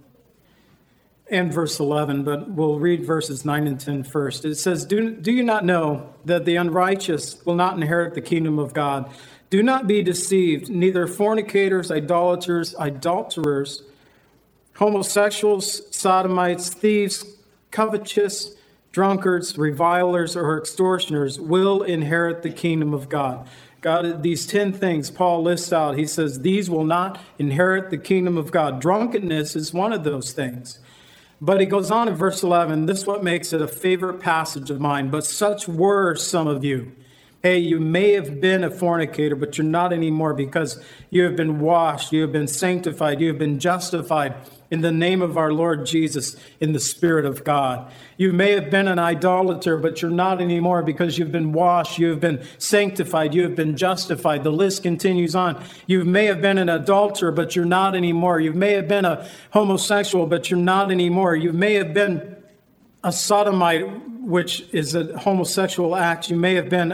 and 1.30 1.52
verse 1.52 1.80
11, 1.80 2.22
but 2.22 2.50
we'll 2.50 2.78
read 2.78 3.06
verses 3.06 3.46
9 3.46 3.66
and 3.66 3.80
10 3.80 4.04
first. 4.04 4.44
It 4.44 4.56
says, 4.56 4.84
Do, 4.84 5.10
do 5.10 5.32
you 5.32 5.42
not 5.42 5.64
know 5.64 6.12
that 6.26 6.44
the 6.44 6.56
unrighteous 6.56 7.44
will 7.46 7.54
not 7.54 7.76
inherit 7.76 8.14
the 8.14 8.20
kingdom 8.20 8.58
of 8.58 8.74
God? 8.74 9.10
Do 9.48 9.62
not 9.62 9.86
be 9.86 10.02
deceived, 10.02 10.68
neither 10.68 11.06
fornicators, 11.06 11.90
idolaters, 11.90 12.74
adulterers, 12.78 13.82
homosexuals, 14.76 15.94
sodomites, 15.94 16.68
thieves, 16.68 17.24
covetous, 17.70 18.54
drunkards, 18.92 19.58
revilers, 19.58 20.36
or 20.36 20.58
extortioners 20.58 21.38
will 21.38 21.82
inherit 21.82 22.42
the 22.42 22.50
kingdom 22.50 22.94
of 22.94 23.08
God. 23.08 23.46
God, 23.82 24.22
these 24.22 24.46
10 24.46 24.72
things 24.72 25.10
Paul 25.10 25.42
lists 25.42 25.72
out, 25.72 25.98
he 25.98 26.06
says, 26.06 26.40
these 26.40 26.68
will 26.70 26.84
not 26.84 27.20
inherit 27.38 27.90
the 27.90 27.98
kingdom 27.98 28.36
of 28.36 28.50
God. 28.50 28.80
Drunkenness 28.80 29.54
is 29.54 29.72
one 29.72 29.92
of 29.92 30.02
those 30.02 30.32
things. 30.32 30.80
But 31.40 31.60
he 31.60 31.66
goes 31.66 31.90
on 31.90 32.08
in 32.08 32.14
verse 32.14 32.42
11, 32.42 32.86
this 32.86 33.00
is 33.00 33.06
what 33.06 33.22
makes 33.22 33.52
it 33.52 33.60
a 33.60 33.68
favorite 33.68 34.20
passage 34.20 34.70
of 34.70 34.80
mine. 34.80 35.10
But 35.10 35.26
such 35.26 35.68
were 35.68 36.16
some 36.16 36.46
of 36.46 36.64
you. 36.64 36.92
Hey, 37.46 37.58
you 37.58 37.78
may 37.78 38.10
have 38.14 38.40
been 38.40 38.64
a 38.64 38.70
fornicator, 38.72 39.36
but 39.36 39.56
you're 39.56 39.64
not 39.64 39.92
anymore 39.92 40.34
because 40.34 40.82
you 41.10 41.22
have 41.22 41.36
been 41.36 41.60
washed, 41.60 42.10
you 42.10 42.22
have 42.22 42.32
been 42.32 42.48
sanctified, 42.48 43.20
you 43.20 43.28
have 43.28 43.38
been 43.38 43.60
justified 43.60 44.34
in 44.68 44.80
the 44.80 44.90
name 44.90 45.22
of 45.22 45.38
our 45.38 45.52
Lord 45.52 45.86
Jesus 45.86 46.34
in 46.58 46.72
the 46.72 46.80
Spirit 46.80 47.24
of 47.24 47.44
God. 47.44 47.88
You 48.16 48.32
may 48.32 48.50
have 48.50 48.68
been 48.68 48.88
an 48.88 48.98
idolater, 48.98 49.76
but 49.76 50.02
you're 50.02 50.10
not 50.10 50.42
anymore 50.42 50.82
because 50.82 51.18
you've 51.18 51.30
been 51.30 51.52
washed, 51.52 52.00
you 52.00 52.08
have 52.08 52.18
been 52.18 52.44
sanctified, 52.58 53.32
you 53.32 53.44
have 53.44 53.54
been 53.54 53.76
justified. 53.76 54.42
The 54.42 54.50
list 54.50 54.82
continues 54.82 55.36
on. 55.36 55.62
You 55.86 56.04
may 56.04 56.24
have 56.24 56.42
been 56.42 56.58
an 56.58 56.68
adulterer, 56.68 57.30
but 57.30 57.54
you're 57.54 57.64
not 57.64 57.94
anymore. 57.94 58.40
You 58.40 58.54
may 58.54 58.72
have 58.72 58.88
been 58.88 59.04
a 59.04 59.24
homosexual, 59.52 60.26
but 60.26 60.50
you're 60.50 60.58
not 60.58 60.90
anymore. 60.90 61.36
You 61.36 61.52
may 61.52 61.74
have 61.74 61.94
been 61.94 62.38
a 63.04 63.12
sodomite, 63.12 63.86
which 64.20 64.64
is 64.72 64.96
a 64.96 65.16
homosexual 65.16 65.94
act. 65.94 66.28
You 66.28 66.34
may 66.34 66.54
have 66.54 66.68
been 66.68 66.90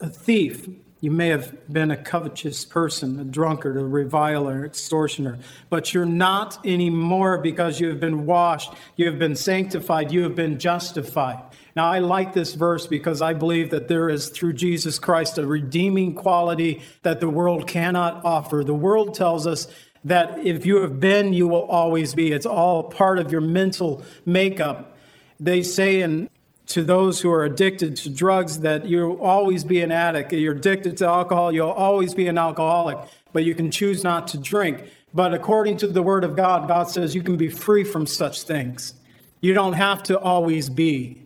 a 0.00 0.08
thief. 0.08 0.68
You 1.02 1.10
may 1.10 1.28
have 1.28 1.72
been 1.72 1.90
a 1.90 1.96
covetous 1.96 2.64
person, 2.66 3.18
a 3.20 3.24
drunkard, 3.24 3.76
a 3.78 3.84
reviler, 3.84 4.66
extortioner, 4.66 5.38
but 5.70 5.94
you're 5.94 6.04
not 6.04 6.64
anymore 6.66 7.38
because 7.38 7.80
you 7.80 7.88
have 7.88 8.00
been 8.00 8.26
washed, 8.26 8.72
you 8.96 9.06
have 9.06 9.18
been 9.18 9.34
sanctified, 9.34 10.12
you 10.12 10.22
have 10.24 10.34
been 10.34 10.58
justified. 10.58 11.42
Now, 11.74 11.90
I 11.90 12.00
like 12.00 12.34
this 12.34 12.54
verse 12.54 12.86
because 12.86 13.22
I 13.22 13.32
believe 13.32 13.70
that 13.70 13.88
there 13.88 14.10
is, 14.10 14.28
through 14.28 14.54
Jesus 14.54 14.98
Christ, 14.98 15.38
a 15.38 15.46
redeeming 15.46 16.14
quality 16.14 16.82
that 17.02 17.20
the 17.20 17.30
world 17.30 17.66
cannot 17.66 18.24
offer. 18.24 18.62
The 18.64 18.74
world 18.74 19.14
tells 19.14 19.46
us 19.46 19.68
that 20.04 20.38
if 20.38 20.66
you 20.66 20.82
have 20.82 20.98
been, 20.98 21.32
you 21.32 21.46
will 21.46 21.64
always 21.64 22.14
be. 22.14 22.32
It's 22.32 22.46
all 22.46 22.84
part 22.84 23.18
of 23.18 23.30
your 23.30 23.40
mental 23.40 24.02
makeup. 24.24 24.96
They 25.38 25.62
say 25.62 26.00
in 26.00 26.29
to 26.70 26.84
those 26.84 27.20
who 27.20 27.32
are 27.32 27.44
addicted 27.44 27.96
to 27.96 28.08
drugs 28.08 28.60
that 28.60 28.86
you'll 28.86 29.20
always 29.20 29.64
be 29.64 29.80
an 29.80 29.90
addict. 29.90 30.32
You're 30.32 30.54
addicted 30.54 30.96
to 30.98 31.06
alcohol, 31.06 31.52
you'll 31.52 31.68
always 31.68 32.14
be 32.14 32.28
an 32.28 32.38
alcoholic, 32.38 32.96
but 33.32 33.44
you 33.44 33.56
can 33.56 33.72
choose 33.72 34.04
not 34.04 34.28
to 34.28 34.38
drink. 34.38 34.84
But 35.12 35.34
according 35.34 35.78
to 35.78 35.88
the 35.88 36.02
word 36.02 36.22
of 36.22 36.36
God, 36.36 36.68
God 36.68 36.84
says 36.88 37.12
you 37.12 37.24
can 37.24 37.36
be 37.36 37.48
free 37.48 37.82
from 37.82 38.06
such 38.06 38.42
things. 38.42 38.94
You 39.40 39.52
don't 39.52 39.72
have 39.72 40.04
to 40.04 40.18
always 40.18 40.70
be. 40.70 41.22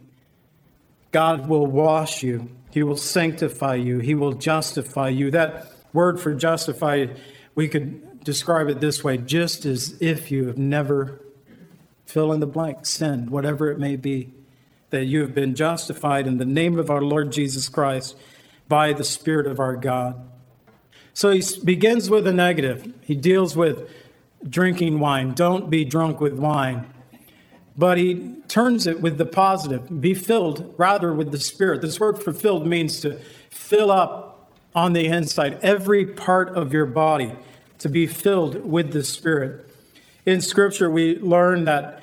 God 1.12 1.46
will 1.46 1.66
wash 1.66 2.22
you, 2.22 2.50
He 2.70 2.82
will 2.82 2.96
sanctify 2.96 3.74
you, 3.74 3.98
He 3.98 4.14
will 4.14 4.32
justify 4.32 5.10
you. 5.10 5.30
That 5.30 5.70
word 5.92 6.18
for 6.18 6.34
justify, 6.34 7.06
we 7.54 7.68
could 7.68 8.24
describe 8.24 8.68
it 8.68 8.80
this 8.80 9.04
way 9.04 9.18
just 9.18 9.66
as 9.66 10.00
if 10.00 10.30
you 10.30 10.46
have 10.46 10.56
never 10.56 11.20
fill 12.06 12.32
in 12.32 12.40
the 12.40 12.46
blank, 12.46 12.86
sinned, 12.86 13.28
whatever 13.28 13.70
it 13.70 13.78
may 13.78 13.96
be 13.96 14.32
that 14.94 15.04
you 15.04 15.20
have 15.20 15.34
been 15.34 15.54
justified 15.54 16.26
in 16.26 16.38
the 16.38 16.44
name 16.44 16.78
of 16.78 16.90
our 16.90 17.02
Lord 17.02 17.32
Jesus 17.32 17.68
Christ 17.68 18.16
by 18.68 18.92
the 18.92 19.04
Spirit 19.04 19.46
of 19.46 19.60
our 19.60 19.76
God. 19.76 20.28
So 21.12 21.30
he 21.30 21.42
begins 21.62 22.10
with 22.10 22.26
a 22.26 22.32
negative. 22.32 22.92
He 23.02 23.14
deals 23.14 23.56
with 23.56 23.90
drinking 24.48 25.00
wine. 25.00 25.34
Don't 25.34 25.70
be 25.70 25.84
drunk 25.84 26.20
with 26.20 26.34
wine. 26.34 26.86
But 27.76 27.98
he 27.98 28.36
turns 28.48 28.86
it 28.86 29.00
with 29.00 29.18
the 29.18 29.26
positive. 29.26 30.00
Be 30.00 30.14
filled 30.14 30.74
rather 30.76 31.12
with 31.12 31.32
the 31.32 31.38
Spirit. 31.38 31.82
This 31.82 31.98
word 31.98 32.22
fulfilled 32.22 32.66
means 32.66 33.00
to 33.00 33.18
fill 33.50 33.90
up 33.90 34.52
on 34.74 34.92
the 34.92 35.06
inside, 35.06 35.58
every 35.62 36.06
part 36.06 36.48
of 36.50 36.72
your 36.72 36.86
body, 36.86 37.32
to 37.78 37.88
be 37.88 38.06
filled 38.06 38.64
with 38.64 38.92
the 38.92 39.04
Spirit. 39.04 39.68
In 40.26 40.40
Scripture, 40.40 40.90
we 40.90 41.18
learn 41.18 41.64
that 41.64 42.02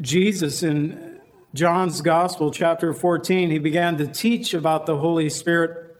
Jesus 0.00 0.62
in 0.62 1.11
John's 1.54 2.00
Gospel, 2.00 2.50
chapter 2.50 2.94
14, 2.94 3.50
he 3.50 3.58
began 3.58 3.98
to 3.98 4.06
teach 4.06 4.54
about 4.54 4.86
the 4.86 4.96
Holy 4.96 5.28
Spirit. 5.28 5.98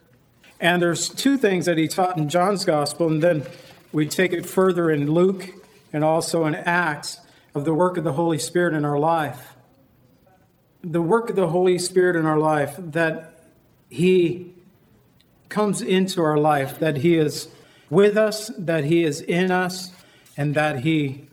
And 0.59 0.81
there's 0.81 1.11
two 1.11 1.37
things 1.37 1.67
that 1.67 1.77
he 1.77 1.89
taught 1.89 2.17
in 2.17 2.31
John's 2.31 2.65
Gospel, 2.65 3.09
and 3.09 3.23
then 3.23 3.45
we 3.93 4.07
take 4.07 4.33
it 4.33 4.47
further 4.47 4.91
in 4.91 5.11
Luke 5.11 5.51
and 5.93 6.05
also 6.05 6.47
in 6.47 6.55
Acts 6.55 7.19
of 7.55 7.67
the 7.67 7.75
work 7.75 7.99
of 7.99 8.05
the 8.05 8.15
Holy 8.15 8.39
Spirit 8.39 8.73
in 8.73 8.87
our 8.87 8.99
life. 8.99 9.55
The 10.83 11.03
work 11.03 11.29
of 11.29 11.37
the 11.37 11.49
Holy 11.49 11.79
Spirit 11.79 12.17
in 12.17 12.25
our 12.25 12.39
life, 12.39 12.75
that 12.79 13.39
he 13.91 14.55
comes 15.51 15.83
into 15.83 16.23
our 16.23 16.39
life, 16.39 16.79
that 16.79 16.97
he 16.97 17.17
is 17.17 17.49
with 17.91 18.17
us, 18.17 18.51
that 18.57 18.85
he 18.85 19.05
is 19.05 19.21
in 19.21 19.51
us, 19.51 19.93
and 20.35 20.55
that 20.55 20.81
he 20.81 21.29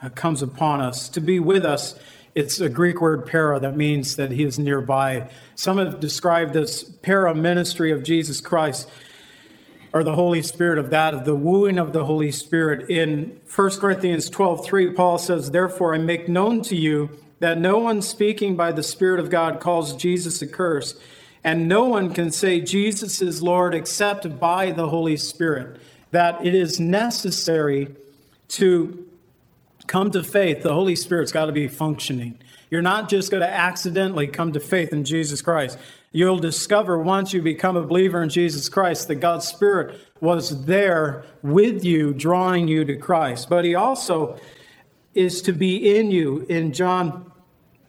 uh, 0.00 0.10
comes 0.10 0.42
upon 0.42 0.80
us. 0.80 1.08
To 1.08 1.20
be 1.20 1.40
with 1.40 1.64
us 1.64 1.98
it's 2.34 2.60
a 2.60 2.68
Greek 2.68 3.00
word 3.00 3.26
para 3.26 3.60
that 3.60 3.76
means 3.76 4.16
that 4.16 4.32
he 4.32 4.42
is 4.42 4.58
nearby. 4.58 5.30
Some 5.54 5.78
have 5.78 6.00
described 6.00 6.52
this 6.52 6.82
para 6.82 7.34
ministry 7.34 7.92
of 7.92 8.02
Jesus 8.02 8.40
Christ 8.40 8.88
or 9.92 10.02
the 10.02 10.16
Holy 10.16 10.42
Spirit 10.42 10.76
of 10.78 10.90
that, 10.90 11.14
of 11.14 11.24
the 11.24 11.36
wooing 11.36 11.78
of 11.78 11.92
the 11.92 12.04
Holy 12.04 12.32
Spirit. 12.32 12.90
In 12.90 13.40
1 13.54 13.70
Corinthians 13.78 14.28
12 14.28 14.66
3, 14.66 14.92
Paul 14.92 15.18
says, 15.18 15.52
Therefore, 15.52 15.94
I 15.94 15.98
make 15.98 16.28
known 16.28 16.62
to 16.62 16.74
you 16.74 17.10
that 17.38 17.58
no 17.58 17.78
one 17.78 18.02
speaking 18.02 18.56
by 18.56 18.72
the 18.72 18.82
Spirit 18.82 19.20
of 19.20 19.30
God 19.30 19.60
calls 19.60 19.94
Jesus 19.94 20.42
a 20.42 20.48
curse, 20.48 20.98
and 21.44 21.68
no 21.68 21.84
one 21.84 22.12
can 22.12 22.32
say 22.32 22.60
Jesus 22.60 23.22
is 23.22 23.42
Lord 23.42 23.74
except 23.74 24.40
by 24.40 24.72
the 24.72 24.88
Holy 24.88 25.16
Spirit. 25.16 25.80
That 26.10 26.44
it 26.44 26.56
is 26.56 26.80
necessary 26.80 27.94
to 28.48 29.06
come 29.86 30.10
to 30.12 30.22
faith, 30.22 30.62
the 30.62 30.72
Holy 30.72 30.96
Spirit's 30.96 31.32
got 31.32 31.46
to 31.46 31.52
be 31.52 31.68
functioning. 31.68 32.38
You're 32.70 32.82
not 32.82 33.08
just 33.08 33.30
going 33.30 33.42
to 33.42 33.48
accidentally 33.48 34.26
come 34.26 34.52
to 34.52 34.60
faith 34.60 34.92
in 34.92 35.04
Jesus 35.04 35.42
Christ. 35.42 35.78
You'll 36.12 36.38
discover 36.38 36.98
once 36.98 37.32
you 37.32 37.42
become 37.42 37.76
a 37.76 37.82
believer 37.82 38.22
in 38.22 38.28
Jesus 38.28 38.68
Christ 38.68 39.08
that 39.08 39.16
God's 39.16 39.46
Spirit 39.46 39.98
was 40.20 40.64
there 40.64 41.24
with 41.42 41.84
you, 41.84 42.14
drawing 42.14 42.68
you 42.68 42.84
to 42.84 42.96
Christ. 42.96 43.48
But 43.48 43.64
He 43.64 43.74
also 43.74 44.38
is 45.14 45.42
to 45.42 45.52
be 45.52 45.96
in 45.96 46.10
you. 46.10 46.46
In 46.48 46.72
John 46.72 47.30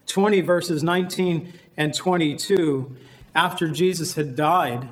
20, 0.06 0.40
verses 0.42 0.82
19 0.82 1.52
and 1.76 1.94
22, 1.94 2.96
after 3.34 3.68
Jesus 3.68 4.14
had 4.14 4.36
died, 4.36 4.88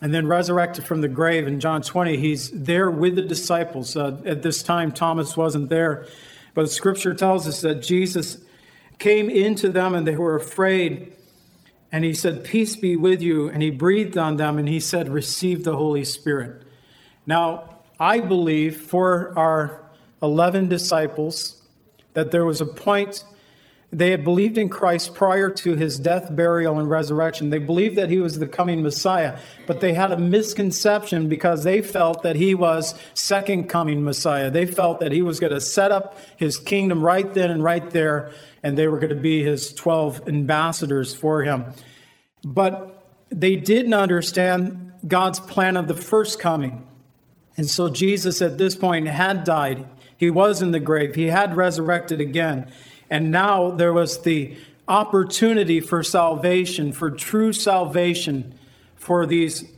and 0.00 0.14
then 0.14 0.26
resurrected 0.26 0.86
from 0.86 1.00
the 1.00 1.08
grave 1.08 1.46
in 1.46 1.60
John 1.60 1.82
20. 1.82 2.16
He's 2.16 2.50
there 2.50 2.90
with 2.90 3.16
the 3.16 3.22
disciples. 3.22 3.96
Uh, 3.96 4.20
at 4.24 4.42
this 4.42 4.62
time, 4.62 4.92
Thomas 4.92 5.36
wasn't 5.36 5.68
there. 5.68 6.06
But 6.54 6.70
scripture 6.70 7.14
tells 7.14 7.48
us 7.48 7.60
that 7.62 7.82
Jesus 7.82 8.38
came 8.98 9.28
into 9.28 9.70
them 9.70 9.94
and 9.94 10.06
they 10.06 10.16
were 10.16 10.36
afraid. 10.36 11.12
And 11.90 12.04
he 12.04 12.14
said, 12.14 12.44
Peace 12.44 12.76
be 12.76 12.96
with 12.96 13.22
you. 13.22 13.48
And 13.48 13.62
he 13.62 13.70
breathed 13.70 14.16
on 14.16 14.36
them 14.36 14.58
and 14.58 14.68
he 14.68 14.80
said, 14.80 15.08
Receive 15.08 15.64
the 15.64 15.76
Holy 15.76 16.04
Spirit. 16.04 16.62
Now, 17.26 17.78
I 17.98 18.20
believe 18.20 18.80
for 18.80 19.36
our 19.36 19.82
11 20.22 20.68
disciples 20.68 21.60
that 22.14 22.30
there 22.30 22.44
was 22.44 22.60
a 22.60 22.66
point 22.66 23.24
they 23.90 24.10
had 24.10 24.22
believed 24.22 24.58
in 24.58 24.68
Christ 24.68 25.14
prior 25.14 25.48
to 25.48 25.74
his 25.74 25.98
death, 25.98 26.34
burial, 26.34 26.78
and 26.78 26.90
resurrection. 26.90 27.48
They 27.48 27.58
believed 27.58 27.96
that 27.96 28.10
he 28.10 28.18
was 28.18 28.38
the 28.38 28.46
coming 28.46 28.82
Messiah, 28.82 29.38
but 29.66 29.80
they 29.80 29.94
had 29.94 30.12
a 30.12 30.18
misconception 30.18 31.28
because 31.28 31.64
they 31.64 31.80
felt 31.80 32.22
that 32.22 32.36
he 32.36 32.54
was 32.54 32.94
second 33.14 33.68
coming 33.70 34.04
Messiah. 34.04 34.50
They 34.50 34.66
felt 34.66 35.00
that 35.00 35.12
he 35.12 35.22
was 35.22 35.40
going 35.40 35.54
to 35.54 35.60
set 35.60 35.90
up 35.90 36.18
his 36.36 36.58
kingdom 36.58 37.02
right 37.02 37.32
then 37.32 37.50
and 37.50 37.64
right 37.64 37.88
there, 37.90 38.30
and 38.62 38.76
they 38.76 38.88
were 38.88 38.98
going 38.98 39.14
to 39.14 39.20
be 39.20 39.42
his 39.42 39.72
12 39.72 40.28
ambassadors 40.28 41.14
for 41.14 41.42
him. 41.42 41.72
But 42.44 43.06
they 43.30 43.56
didn't 43.56 43.94
understand 43.94 44.92
God's 45.06 45.40
plan 45.40 45.78
of 45.78 45.88
the 45.88 45.94
first 45.94 46.38
coming. 46.38 46.86
And 47.56 47.68
so 47.68 47.88
Jesus 47.88 48.42
at 48.42 48.58
this 48.58 48.76
point 48.76 49.08
had 49.08 49.44
died. 49.44 49.86
He 50.16 50.30
was 50.30 50.60
in 50.60 50.72
the 50.72 50.80
grave. 50.80 51.14
He 51.14 51.26
had 51.26 51.56
resurrected 51.56 52.20
again. 52.20 52.70
And 53.10 53.30
now 53.30 53.70
there 53.70 53.92
was 53.92 54.22
the 54.22 54.56
opportunity 54.86 55.80
for 55.80 56.02
salvation, 56.02 56.92
for 56.92 57.10
true 57.10 57.52
salvation 57.52 58.58
for 58.96 59.26
these 59.26 59.70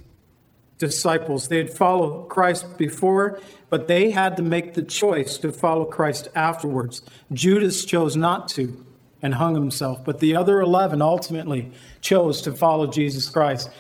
disciples. 0.79 1.49
They 1.49 1.59
had 1.59 1.71
followed 1.71 2.29
Christ 2.29 2.79
before, 2.79 3.41
but 3.69 3.87
they 3.87 4.11
had 4.11 4.37
to 4.37 4.43
make 4.43 4.75
the 4.75 4.83
choice 4.83 5.37
to 5.39 5.53
follow 5.53 5.85
Christ 5.85 6.29
afterwards. 6.35 7.03
Judas 7.33 7.85
chose 7.85 8.17
not 8.17 8.49
to 8.51 8.85
and 9.23 9.35
hung 9.35 9.55
himself, 9.55 10.03
but 10.05 10.19
the 10.21 10.35
other 10.35 10.61
11 10.61 11.03
ultimately 11.03 11.71
chose 12.01 12.41
to 12.43 12.53
follow 12.53 12.87
Jesus 12.87 13.29
Christ. 13.29 13.71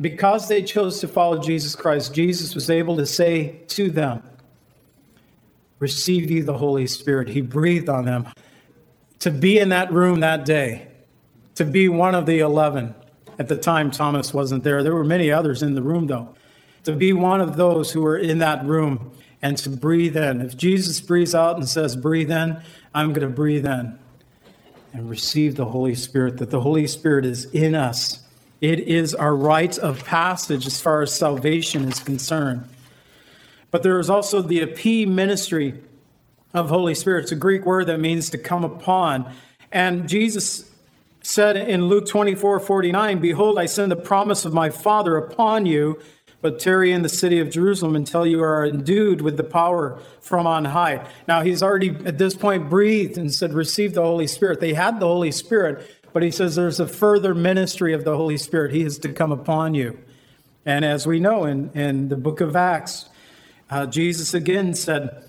Because 0.00 0.48
they 0.48 0.62
chose 0.62 1.00
to 1.00 1.08
follow 1.08 1.38
Jesus 1.38 1.74
Christ, 1.74 2.14
Jesus 2.14 2.54
was 2.54 2.70
able 2.70 2.96
to 2.96 3.06
say 3.06 3.60
to 3.68 3.90
them, 3.90 4.22
Receive 5.78 6.30
ye 6.30 6.40
the 6.40 6.56
Holy 6.56 6.86
Spirit. 6.86 7.28
He 7.28 7.42
breathed 7.42 7.90
on 7.90 8.06
them 8.06 8.26
to 9.20 9.30
be 9.30 9.58
in 9.58 9.70
that 9.70 9.92
room 9.92 10.20
that 10.20 10.44
day, 10.44 10.88
to 11.56 11.64
be 11.64 11.88
one 11.88 12.14
of 12.14 12.26
the 12.26 12.40
11. 12.40 12.94
At 13.38 13.48
the 13.48 13.56
time, 13.56 13.90
Thomas 13.90 14.32
wasn't 14.32 14.64
there. 14.64 14.82
There 14.82 14.94
were 14.94 15.04
many 15.04 15.30
others 15.30 15.62
in 15.62 15.74
the 15.74 15.82
room, 15.82 16.06
though. 16.06 16.34
To 16.84 16.92
be 16.92 17.12
one 17.12 17.40
of 17.40 17.56
those 17.56 17.90
who 17.90 18.00
were 18.00 18.16
in 18.16 18.38
that 18.38 18.64
room 18.64 19.12
and 19.42 19.58
to 19.58 19.70
breathe 19.70 20.16
in. 20.16 20.40
If 20.40 20.56
Jesus 20.56 21.00
breathes 21.00 21.34
out 21.34 21.56
and 21.56 21.68
says, 21.68 21.96
breathe 21.96 22.30
in, 22.30 22.60
I'm 22.94 23.12
going 23.12 23.28
to 23.28 23.34
breathe 23.34 23.66
in 23.66 23.98
and 24.92 25.10
receive 25.10 25.56
the 25.56 25.66
Holy 25.66 25.94
Spirit, 25.94 26.38
that 26.38 26.50
the 26.50 26.60
Holy 26.60 26.86
Spirit 26.86 27.26
is 27.26 27.44
in 27.46 27.74
us. 27.74 28.20
It 28.62 28.80
is 28.80 29.14
our 29.14 29.36
rite 29.36 29.78
of 29.78 30.04
passage 30.04 30.66
as 30.66 30.80
far 30.80 31.02
as 31.02 31.14
salvation 31.14 31.84
is 31.84 32.00
concerned. 32.00 32.66
But 33.70 33.82
there 33.82 33.98
is 33.98 34.08
also 34.08 34.40
the 34.40 34.62
epi 34.62 35.04
ministry 35.04 35.74
of 36.58 36.68
Holy 36.68 36.94
Spirit. 36.94 37.24
It's 37.24 37.32
a 37.32 37.36
Greek 37.36 37.64
word 37.64 37.86
that 37.86 38.00
means 38.00 38.30
to 38.30 38.38
come 38.38 38.64
upon. 38.64 39.32
And 39.72 40.08
Jesus 40.08 40.70
said 41.22 41.56
in 41.56 41.86
Luke 41.86 42.06
24 42.06 42.60
49, 42.60 43.18
Behold, 43.18 43.58
I 43.58 43.66
send 43.66 43.90
the 43.90 43.96
promise 43.96 44.44
of 44.44 44.54
my 44.54 44.70
Father 44.70 45.16
upon 45.16 45.66
you, 45.66 45.98
but 46.40 46.60
tarry 46.60 46.92
in 46.92 47.02
the 47.02 47.08
city 47.08 47.40
of 47.40 47.50
Jerusalem 47.50 47.96
until 47.96 48.26
you 48.26 48.42
are 48.42 48.64
endued 48.64 49.20
with 49.20 49.36
the 49.36 49.44
power 49.44 49.98
from 50.20 50.46
on 50.46 50.66
high. 50.66 51.06
Now, 51.26 51.42
he's 51.42 51.62
already 51.62 51.90
at 52.04 52.18
this 52.18 52.34
point 52.34 52.70
breathed 52.70 53.18
and 53.18 53.34
said, 53.34 53.52
Receive 53.52 53.94
the 53.94 54.02
Holy 54.02 54.26
Spirit. 54.26 54.60
They 54.60 54.74
had 54.74 55.00
the 55.00 55.06
Holy 55.06 55.32
Spirit, 55.32 55.84
but 56.12 56.22
he 56.22 56.30
says 56.30 56.54
there's 56.54 56.80
a 56.80 56.86
further 56.86 57.34
ministry 57.34 57.92
of 57.92 58.04
the 58.04 58.16
Holy 58.16 58.36
Spirit. 58.36 58.72
He 58.72 58.82
is 58.82 58.98
to 59.00 59.12
come 59.12 59.32
upon 59.32 59.74
you. 59.74 59.98
And 60.64 60.84
as 60.84 61.06
we 61.06 61.20
know 61.20 61.44
in, 61.44 61.70
in 61.74 62.08
the 62.08 62.16
book 62.16 62.40
of 62.40 62.56
Acts, 62.56 63.08
uh, 63.70 63.86
Jesus 63.86 64.32
again 64.32 64.74
said, 64.74 65.24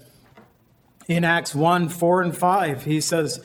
in 1.07 1.23
Acts 1.23 1.55
1 1.55 1.89
4 1.89 2.21
and 2.21 2.37
5. 2.37 2.83
He 2.83 3.01
says, 3.01 3.43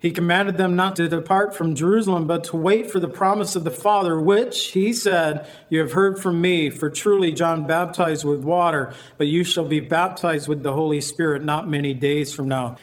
He 0.00 0.10
commanded 0.10 0.56
them 0.56 0.76
not 0.76 0.96
to 0.96 1.08
depart 1.08 1.54
from 1.54 1.74
Jerusalem, 1.74 2.26
but 2.26 2.44
to 2.44 2.56
wait 2.56 2.90
for 2.90 3.00
the 3.00 3.08
promise 3.08 3.56
of 3.56 3.64
the 3.64 3.70
Father, 3.70 4.20
which, 4.20 4.72
he 4.72 4.92
said, 4.92 5.48
You 5.68 5.80
have 5.80 5.92
heard 5.92 6.18
from 6.18 6.40
me. 6.40 6.70
For 6.70 6.90
truly 6.90 7.32
John 7.32 7.66
baptized 7.66 8.24
with 8.24 8.42
water, 8.42 8.94
but 9.16 9.28
you 9.28 9.44
shall 9.44 9.66
be 9.66 9.80
baptized 9.80 10.48
with 10.48 10.62
the 10.62 10.72
Holy 10.72 11.00
Spirit 11.00 11.44
not 11.44 11.68
many 11.68 11.94
days 11.94 12.32
from 12.32 12.48
now. 12.48 12.76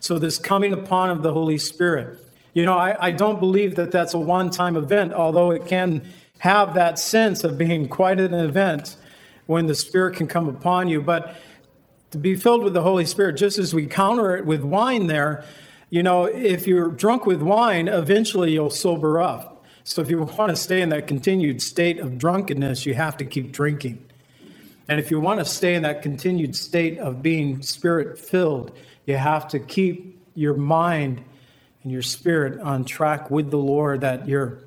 So, 0.00 0.18
this 0.18 0.38
coming 0.38 0.72
upon 0.72 1.10
of 1.10 1.22
the 1.22 1.32
Holy 1.32 1.58
Spirit. 1.58 2.18
You 2.54 2.66
know, 2.66 2.76
I, 2.76 3.06
I 3.06 3.10
don't 3.12 3.40
believe 3.40 3.76
that 3.76 3.92
that's 3.92 4.12
a 4.12 4.18
one 4.18 4.50
time 4.50 4.76
event, 4.76 5.14
although 5.14 5.52
it 5.52 5.66
can 5.66 6.02
have 6.40 6.74
that 6.74 6.98
sense 6.98 7.44
of 7.44 7.56
being 7.56 7.88
quite 7.88 8.20
an 8.20 8.34
event 8.34 8.96
when 9.46 9.66
the 9.66 9.74
Spirit 9.74 10.16
can 10.16 10.26
come 10.26 10.48
upon 10.48 10.88
you. 10.88 11.00
But 11.00 11.34
to 12.12 12.18
be 12.18 12.36
filled 12.36 12.62
with 12.62 12.74
the 12.74 12.82
Holy 12.82 13.04
Spirit, 13.04 13.36
just 13.36 13.58
as 13.58 13.74
we 13.74 13.86
counter 13.86 14.36
it 14.36 14.46
with 14.46 14.62
wine 14.62 15.08
there, 15.08 15.44
you 15.90 16.02
know, 16.02 16.24
if 16.24 16.66
you're 16.66 16.88
drunk 16.88 17.26
with 17.26 17.42
wine, 17.42 17.88
eventually 17.88 18.52
you'll 18.52 18.70
sober 18.70 19.20
up. 19.20 19.64
So 19.84 20.00
if 20.00 20.08
you 20.08 20.22
want 20.22 20.50
to 20.50 20.56
stay 20.56 20.80
in 20.80 20.90
that 20.90 21.06
continued 21.06 21.60
state 21.60 21.98
of 21.98 22.16
drunkenness, 22.16 22.86
you 22.86 22.94
have 22.94 23.16
to 23.16 23.24
keep 23.24 23.50
drinking. 23.50 24.04
And 24.88 25.00
if 25.00 25.10
you 25.10 25.20
want 25.20 25.40
to 25.40 25.44
stay 25.44 25.74
in 25.74 25.82
that 25.82 26.02
continued 26.02 26.54
state 26.54 26.98
of 26.98 27.22
being 27.22 27.62
spirit 27.62 28.18
filled, 28.18 28.76
you 29.06 29.16
have 29.16 29.48
to 29.48 29.58
keep 29.58 30.20
your 30.34 30.54
mind 30.54 31.24
and 31.82 31.92
your 31.92 32.02
spirit 32.02 32.60
on 32.60 32.84
track 32.84 33.30
with 33.30 33.50
the 33.50 33.58
Lord, 33.58 34.02
that 34.02 34.28
you're 34.28 34.58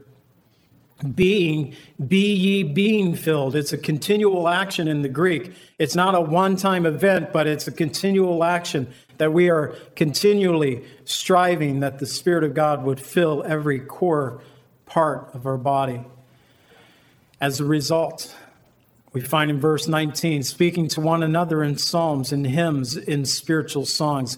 being, 1.14 1.76
be 2.08 2.34
ye 2.34 2.64
being 2.64 3.16
filled. 3.16 3.56
It's 3.56 3.74
a 3.74 3.78
continual 3.78 4.48
action 4.48 4.88
in 4.88 5.02
the 5.02 5.10
Greek. 5.10 5.54
It's 5.78 5.96
not 5.96 6.16
a 6.16 6.22
one 6.22 6.56
time 6.56 6.86
event, 6.86 7.32
but 7.32 7.48
it's 7.48 7.68
a 7.68 7.72
continual 7.72 8.44
action 8.44 8.92
that 9.18 9.32
we 9.34 9.50
are 9.50 9.76
continually 9.96 10.84
striving 11.06 11.80
that 11.82 12.00
the 12.00 12.06
Spirit 12.06 12.44
of 12.44 12.54
God 12.54 12.84
would 12.84 13.00
fill 13.00 13.44
every 13.46 13.80
core 13.80 14.42
part 14.86 15.30
of 15.34 15.46
our 15.46 15.58
body. 15.58 16.02
As 17.40 17.60
a 17.60 17.66
result, 17.66 18.36
we 19.14 19.22
find 19.22 19.50
in 19.50 19.60
verse 19.60 19.88
19, 19.88 20.44
speaking 20.44 20.88
to 20.90 21.02
one 21.02 21.24
another 21.24 21.64
in 21.64 21.78
psalms 21.78 22.32
and 22.32 22.46
hymns 22.46 22.98
in 22.98 23.26
spiritual 23.26 23.86
songs. 23.86 24.38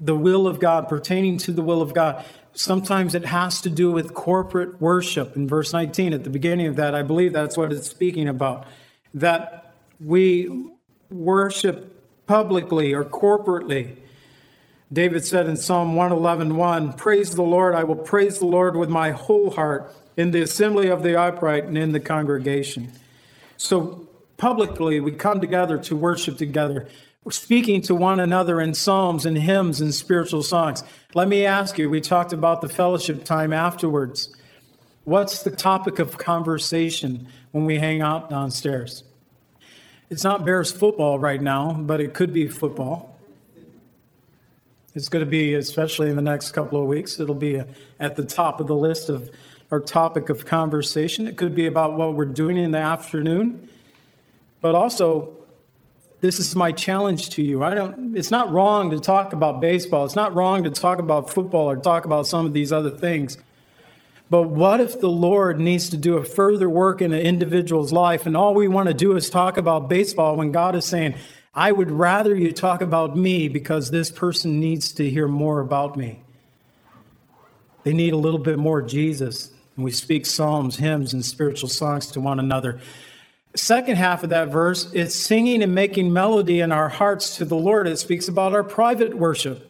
The 0.00 0.16
will 0.16 0.46
of 0.46 0.60
God, 0.60 0.88
pertaining 0.88 1.38
to 1.38 1.52
the 1.52 1.62
will 1.62 1.82
of 1.82 1.92
God. 1.92 2.24
Sometimes 2.58 3.14
it 3.14 3.24
has 3.26 3.60
to 3.60 3.70
do 3.70 3.92
with 3.92 4.14
corporate 4.14 4.80
worship. 4.80 5.36
In 5.36 5.46
verse 5.46 5.72
19, 5.72 6.12
at 6.12 6.24
the 6.24 6.30
beginning 6.30 6.66
of 6.66 6.74
that, 6.74 6.92
I 6.92 7.02
believe 7.02 7.32
that's 7.32 7.56
what 7.56 7.72
it's 7.72 7.88
speaking 7.88 8.26
about. 8.26 8.66
That 9.14 9.74
we 10.00 10.68
worship 11.08 12.26
publicly 12.26 12.92
or 12.94 13.04
corporately. 13.04 13.98
David 14.92 15.24
said 15.24 15.46
in 15.46 15.56
Psalm 15.56 15.94
111 15.94 16.56
1, 16.56 16.94
Praise 16.94 17.36
the 17.36 17.42
Lord, 17.42 17.76
I 17.76 17.84
will 17.84 17.94
praise 17.94 18.40
the 18.40 18.46
Lord 18.46 18.74
with 18.74 18.88
my 18.88 19.12
whole 19.12 19.52
heart 19.52 19.94
in 20.16 20.32
the 20.32 20.42
assembly 20.42 20.88
of 20.88 21.04
the 21.04 21.16
upright 21.16 21.62
and 21.62 21.78
in 21.78 21.92
the 21.92 22.00
congregation. 22.00 22.90
So 23.56 24.08
publicly, 24.36 24.98
we 24.98 25.12
come 25.12 25.40
together 25.40 25.78
to 25.78 25.94
worship 25.94 26.36
together 26.36 26.88
speaking 27.30 27.82
to 27.82 27.94
one 27.94 28.20
another 28.20 28.60
in 28.60 28.74
psalms 28.74 29.26
and 29.26 29.38
hymns 29.38 29.80
and 29.80 29.94
spiritual 29.94 30.42
songs. 30.42 30.82
Let 31.14 31.28
me 31.28 31.44
ask 31.44 31.78
you, 31.78 31.90
we 31.90 32.00
talked 32.00 32.32
about 32.32 32.60
the 32.60 32.68
fellowship 32.68 33.24
time 33.24 33.52
afterwards. 33.52 34.34
What's 35.04 35.42
the 35.42 35.50
topic 35.50 35.98
of 35.98 36.18
conversation 36.18 37.28
when 37.52 37.64
we 37.64 37.78
hang 37.78 38.02
out 38.02 38.28
downstairs? 38.28 39.04
It's 40.10 40.24
not 40.24 40.44
Bears 40.44 40.70
football 40.72 41.18
right 41.18 41.40
now, 41.40 41.72
but 41.72 42.00
it 42.00 42.14
could 42.14 42.32
be 42.32 42.48
football. 42.48 43.18
It's 44.94 45.08
going 45.08 45.24
to 45.24 45.30
be, 45.30 45.54
especially 45.54 46.10
in 46.10 46.16
the 46.16 46.22
next 46.22 46.52
couple 46.52 46.80
of 46.80 46.88
weeks, 46.88 47.20
it'll 47.20 47.34
be 47.34 47.62
at 48.00 48.16
the 48.16 48.24
top 48.24 48.60
of 48.60 48.66
the 48.66 48.74
list 48.74 49.08
of 49.08 49.30
our 49.70 49.80
topic 49.80 50.28
of 50.28 50.46
conversation. 50.46 51.26
It 51.26 51.36
could 51.36 51.54
be 51.54 51.66
about 51.66 51.96
what 51.96 52.14
we're 52.14 52.24
doing 52.24 52.56
in 52.56 52.70
the 52.70 52.78
afternoon, 52.78 53.68
but 54.60 54.74
also 54.74 55.37
this 56.20 56.40
is 56.40 56.56
my 56.56 56.72
challenge 56.72 57.30
to 57.30 57.42
you. 57.42 57.62
I 57.62 57.74
don't 57.74 58.16
it's 58.16 58.30
not 58.30 58.50
wrong 58.52 58.90
to 58.90 58.98
talk 58.98 59.32
about 59.32 59.60
baseball. 59.60 60.04
It's 60.04 60.16
not 60.16 60.34
wrong 60.34 60.64
to 60.64 60.70
talk 60.70 60.98
about 60.98 61.30
football 61.30 61.70
or 61.70 61.76
talk 61.76 62.04
about 62.04 62.26
some 62.26 62.46
of 62.46 62.52
these 62.52 62.72
other 62.72 62.90
things. 62.90 63.38
But 64.30 64.42
what 64.42 64.80
if 64.80 65.00
the 65.00 65.08
Lord 65.08 65.58
needs 65.58 65.88
to 65.90 65.96
do 65.96 66.18
a 66.18 66.24
further 66.24 66.68
work 66.68 67.00
in 67.00 67.12
an 67.12 67.20
individual's 67.20 67.92
life 67.92 68.26
and 68.26 68.36
all 68.36 68.54
we 68.54 68.68
want 68.68 68.88
to 68.88 68.94
do 68.94 69.16
is 69.16 69.30
talk 69.30 69.56
about 69.56 69.88
baseball 69.88 70.36
when 70.36 70.52
God 70.52 70.74
is 70.74 70.84
saying, 70.84 71.14
I 71.54 71.72
would 71.72 71.90
rather 71.90 72.34
you 72.34 72.52
talk 72.52 72.82
about 72.82 73.16
me 73.16 73.48
because 73.48 73.90
this 73.90 74.10
person 74.10 74.60
needs 74.60 74.92
to 74.92 75.08
hear 75.08 75.26
more 75.26 75.60
about 75.60 75.96
me. 75.96 76.22
They 77.84 77.94
need 77.94 78.12
a 78.12 78.18
little 78.18 78.38
bit 78.38 78.58
more 78.58 78.82
Jesus 78.82 79.50
And 79.76 79.84
we 79.84 79.92
speak 79.92 80.26
psalms, 80.26 80.76
hymns, 80.76 81.14
and 81.14 81.24
spiritual 81.24 81.68
songs 81.68 82.08
to 82.08 82.20
one 82.20 82.38
another. 82.38 82.80
Second 83.58 83.96
half 83.96 84.22
of 84.22 84.30
that 84.30 84.48
verse, 84.48 84.88
it's 84.92 85.16
singing 85.16 85.64
and 85.64 85.74
making 85.74 86.12
melody 86.12 86.60
in 86.60 86.70
our 86.70 86.88
hearts 86.88 87.36
to 87.38 87.44
the 87.44 87.56
Lord. 87.56 87.88
It 87.88 87.98
speaks 87.98 88.28
about 88.28 88.52
our 88.52 88.62
private 88.62 89.14
worship, 89.14 89.68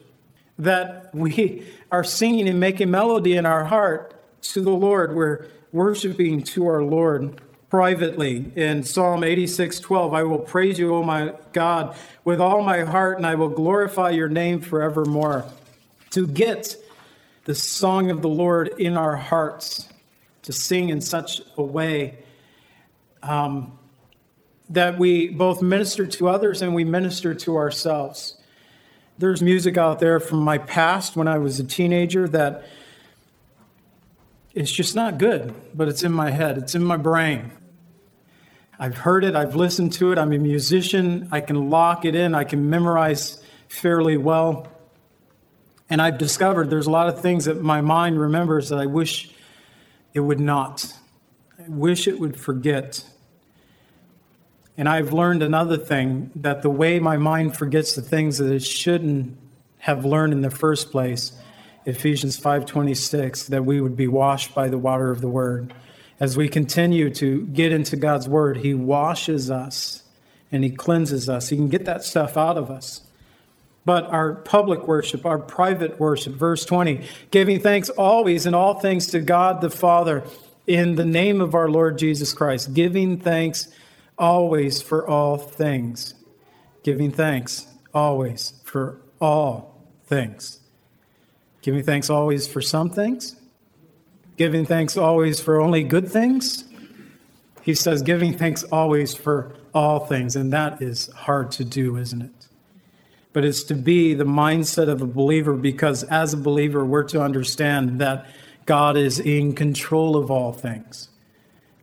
that 0.59 1.15
we 1.15 1.67
are 1.91 2.05
singing 2.05 2.49
and 2.51 2.61
making 2.61 2.91
melody 2.91 3.35
in 3.35 3.47
our 3.47 3.65
heart 3.65 4.15
to 4.43 4.61
the 4.61 4.71
Lord. 4.71 5.17
We're 5.17 5.47
worshiping 5.73 6.43
to 6.43 6.67
our 6.67 6.83
Lord 6.83 7.41
privately. 7.71 8.53
In 8.57 8.83
Psalm 8.85 9.25
86 9.25 9.81
12, 9.81 10.13
I 10.13 10.23
will 10.23 10.39
praise 10.39 10.79
you, 10.79 10.95
O 10.95 11.03
my 11.03 11.33
God, 11.55 11.97
with 12.25 12.43
all 12.43 12.63
my 12.63 12.81
heart, 12.85 13.17
and 13.17 13.27
I 13.27 13.37
will 13.37 13.49
glorify 13.49 14.11
your 14.11 14.29
name 14.29 14.61
forevermore. 14.61 15.47
To 16.11 16.27
get 16.27 16.77
the 17.45 17.55
song 17.55 18.11
of 18.11 18.21
the 18.21 18.29
Lord 18.29 18.69
in 18.79 18.99
our 18.99 19.17
hearts, 19.17 19.89
to 20.43 20.53
sing 20.53 20.91
in 20.91 21.01
such 21.01 21.41
a 21.57 21.63
way 21.63 22.19
um, 23.23 23.79
that 24.71 24.99
we 24.99 25.29
both 25.29 25.63
minister 25.63 26.07
to 26.07 26.29
others 26.29 26.63
and 26.63 26.75
we 26.75 26.85
minister 26.85 27.35
to 27.35 27.57
ourselves. 27.57 28.37
There's 29.19 29.43
music 29.43 29.77
out 29.77 29.99
there 29.99 30.21
from 30.21 30.41
my 30.41 30.59
past 30.59 31.17
when 31.17 31.27
I 31.27 31.39
was 31.39 31.59
a 31.59 31.65
teenager 31.65 32.29
that 32.29 32.65
it's 34.55 34.71
just 34.71 34.95
not 34.95 35.19
good, 35.19 35.55
but 35.75 35.89
it's 35.89 36.03
in 36.03 36.13
my 36.13 36.31
head, 36.31 36.59
it's 36.59 36.75
in 36.75 36.85
my 36.85 36.97
brain. 36.97 37.53
I've 38.79 38.97
heard 38.97 39.25
it, 39.25 39.35
I've 39.35 39.57
listened 39.57 39.93
to 39.95 40.13
it, 40.13 40.19
I'm 40.19 40.33
a 40.33 40.39
musician, 40.39 41.29
I 41.33 41.41
can 41.41 41.69
lock 41.69 42.05
it 42.05 42.15
in, 42.15 42.35
I 42.35 42.45
can 42.45 42.71
memorize 42.71 43.43
fairly 43.69 44.17
well. 44.17 44.69
And 45.91 46.01
I've 46.03 46.19
discovered 46.19 46.71
there's 46.71 46.87
a 46.87 46.91
lot 46.91 47.09
of 47.09 47.21
things 47.21 47.47
that 47.47 47.61
my 47.61 47.81
mind 47.81 48.21
remembers 48.21 48.69
that 48.69 48.79
I 48.79 48.87
wish 48.87 49.31
it 50.15 50.21
would 50.21 50.41
not. 50.41 50.93
Wish 51.69 52.09
it 52.09 52.19
would 52.19 52.39
forget. 52.39 53.05
And 54.77 54.89
I've 54.89 55.13
learned 55.13 55.43
another 55.43 55.77
thing 55.77 56.31
that 56.37 56.63
the 56.63 56.71
way 56.71 57.01
my 57.01 57.17
mind 57.17 57.57
forgets 57.57 57.95
the 57.95 58.03
things 58.03 58.39
that 58.39 58.53
it 58.53 58.63
shouldn't 58.63 59.37
have 59.79 60.05
learned 60.05 60.33
in 60.33 60.43
the 60.43 60.51
first 60.51 60.91
place, 60.91 61.33
Ephesians 61.85 62.39
5:26, 62.39 63.47
that 63.47 63.65
we 63.65 63.81
would 63.81 63.97
be 63.97 64.07
washed 64.07 64.55
by 64.55 64.69
the 64.69 64.79
water 64.79 65.11
of 65.11 65.21
the 65.21 65.29
word. 65.29 65.73
As 66.21 66.37
we 66.37 66.49
continue 66.49 67.11
to 67.15 67.47
get 67.47 67.73
into 67.73 67.97
God's 67.97 68.29
word, 68.29 68.59
he 68.59 68.75
washes 68.75 69.51
us 69.51 70.03
and 70.51 70.65
he 70.65 70.71
cleanses 70.71 71.29
us. 71.29 71.49
He 71.49 71.57
can 71.57 71.69
get 71.69 71.85
that 71.85 72.05
stuff 72.05 72.37
out 72.37 72.57
of 72.57 72.71
us. 72.71 73.03
But 73.85 74.07
our 74.11 74.35
public 74.35 74.87
worship, 74.87 75.25
our 75.25 75.39
private 75.39 75.99
worship, 75.99 76.35
verse 76.35 76.65
20, 76.65 77.01
giving 77.31 77.61
thanks 77.61 77.89
always 77.89 78.47
in 78.47 78.55
all 78.55 78.75
things 78.75 79.07
to 79.09 79.21
God 79.21 79.61
the 79.61 79.71
Father 79.71 80.25
in 80.69 80.97
the 80.97 81.05
name 81.05 81.41
of 81.41 81.55
our 81.55 81.69
Lord 81.69 81.99
Jesus 81.99 82.35
Christ, 82.35 82.75
giving 82.75 83.19
thanks 83.19 83.69
always 84.19 84.83
for 84.83 85.09
all 85.09 85.39
things, 85.39 86.15
giving 86.83 87.11
thanks 87.11 87.67
always 87.95 88.53
for 88.65 89.01
all 89.19 89.83
things. 90.05 90.61
Giving 91.63 91.83
thanks 91.83 92.09
always 92.09 92.47
for 92.47 92.61
some 92.61 92.91
things, 92.91 93.35
giving 94.37 94.65
thanks 94.65 94.97
always 94.97 95.41
for 95.41 95.61
only 95.61 95.83
good 95.83 96.09
things. 96.09 96.65
He 97.63 97.75
says, 97.75 98.03
giving 98.03 98.37
thanks 98.37 98.63
always 98.65 99.15
for 99.15 99.57
all 99.75 100.07
things, 100.07 100.37
and 100.37 100.53
that 100.53 100.81
is 100.81 101.09
hard 101.09 101.51
to 101.53 101.65
do, 101.65 101.97
isn't 101.97 102.23
it? 102.23 102.49
But 103.33 103.45
it's 103.45 103.63
to 103.65 103.75
be 103.75 104.15
the 104.15 104.25
mindset 104.25 104.89
of 104.89 105.03
a 105.03 105.07
believer 105.07 105.55
because 105.55 106.05
as 106.05 106.33
a 106.33 106.39
believer, 106.39 106.85
we're 106.85 107.05
to 107.05 107.23
understand 107.23 108.01
that 108.01 108.27
God 108.69 108.99
is 108.99 109.19
in 109.19 109.55
control 109.55 110.15
of 110.15 110.31
all 110.31 110.53
things. 110.53 111.09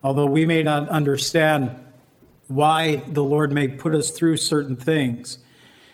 Although 0.04 0.28
we 0.28 0.46
may 0.46 0.62
not 0.62 0.88
understand 0.88 1.76
why 2.48 2.98
the 3.08 3.24
Lord 3.24 3.52
may 3.52 3.68
put 3.68 3.96
us 3.96 4.12
through 4.12 4.38
certain 4.38 4.76
things. 4.76 5.40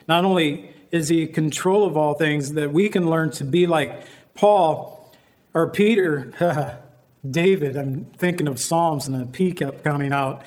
Not 0.10 0.26
only 0.26 0.70
is 0.92 1.08
he 1.08 1.22
in 1.22 1.32
control 1.32 1.88
of 1.88 1.96
all 1.96 2.16
things, 2.16 2.52
that 2.56 2.74
we 2.74 2.90
can 2.90 3.10
learn 3.10 3.32
to 3.32 3.46
be 3.46 3.68
like 3.68 4.04
Paul 4.36 5.10
or 5.54 5.70
Peter, 5.70 6.78
David. 7.32 7.78
I'm 7.78 8.04
thinking 8.18 8.50
of 8.50 8.60
Psalms 8.60 9.08
and 9.08 9.18
the 9.18 9.26
P 9.26 9.54
kept 9.54 9.86
coming 9.86 10.12
out. 10.12 10.44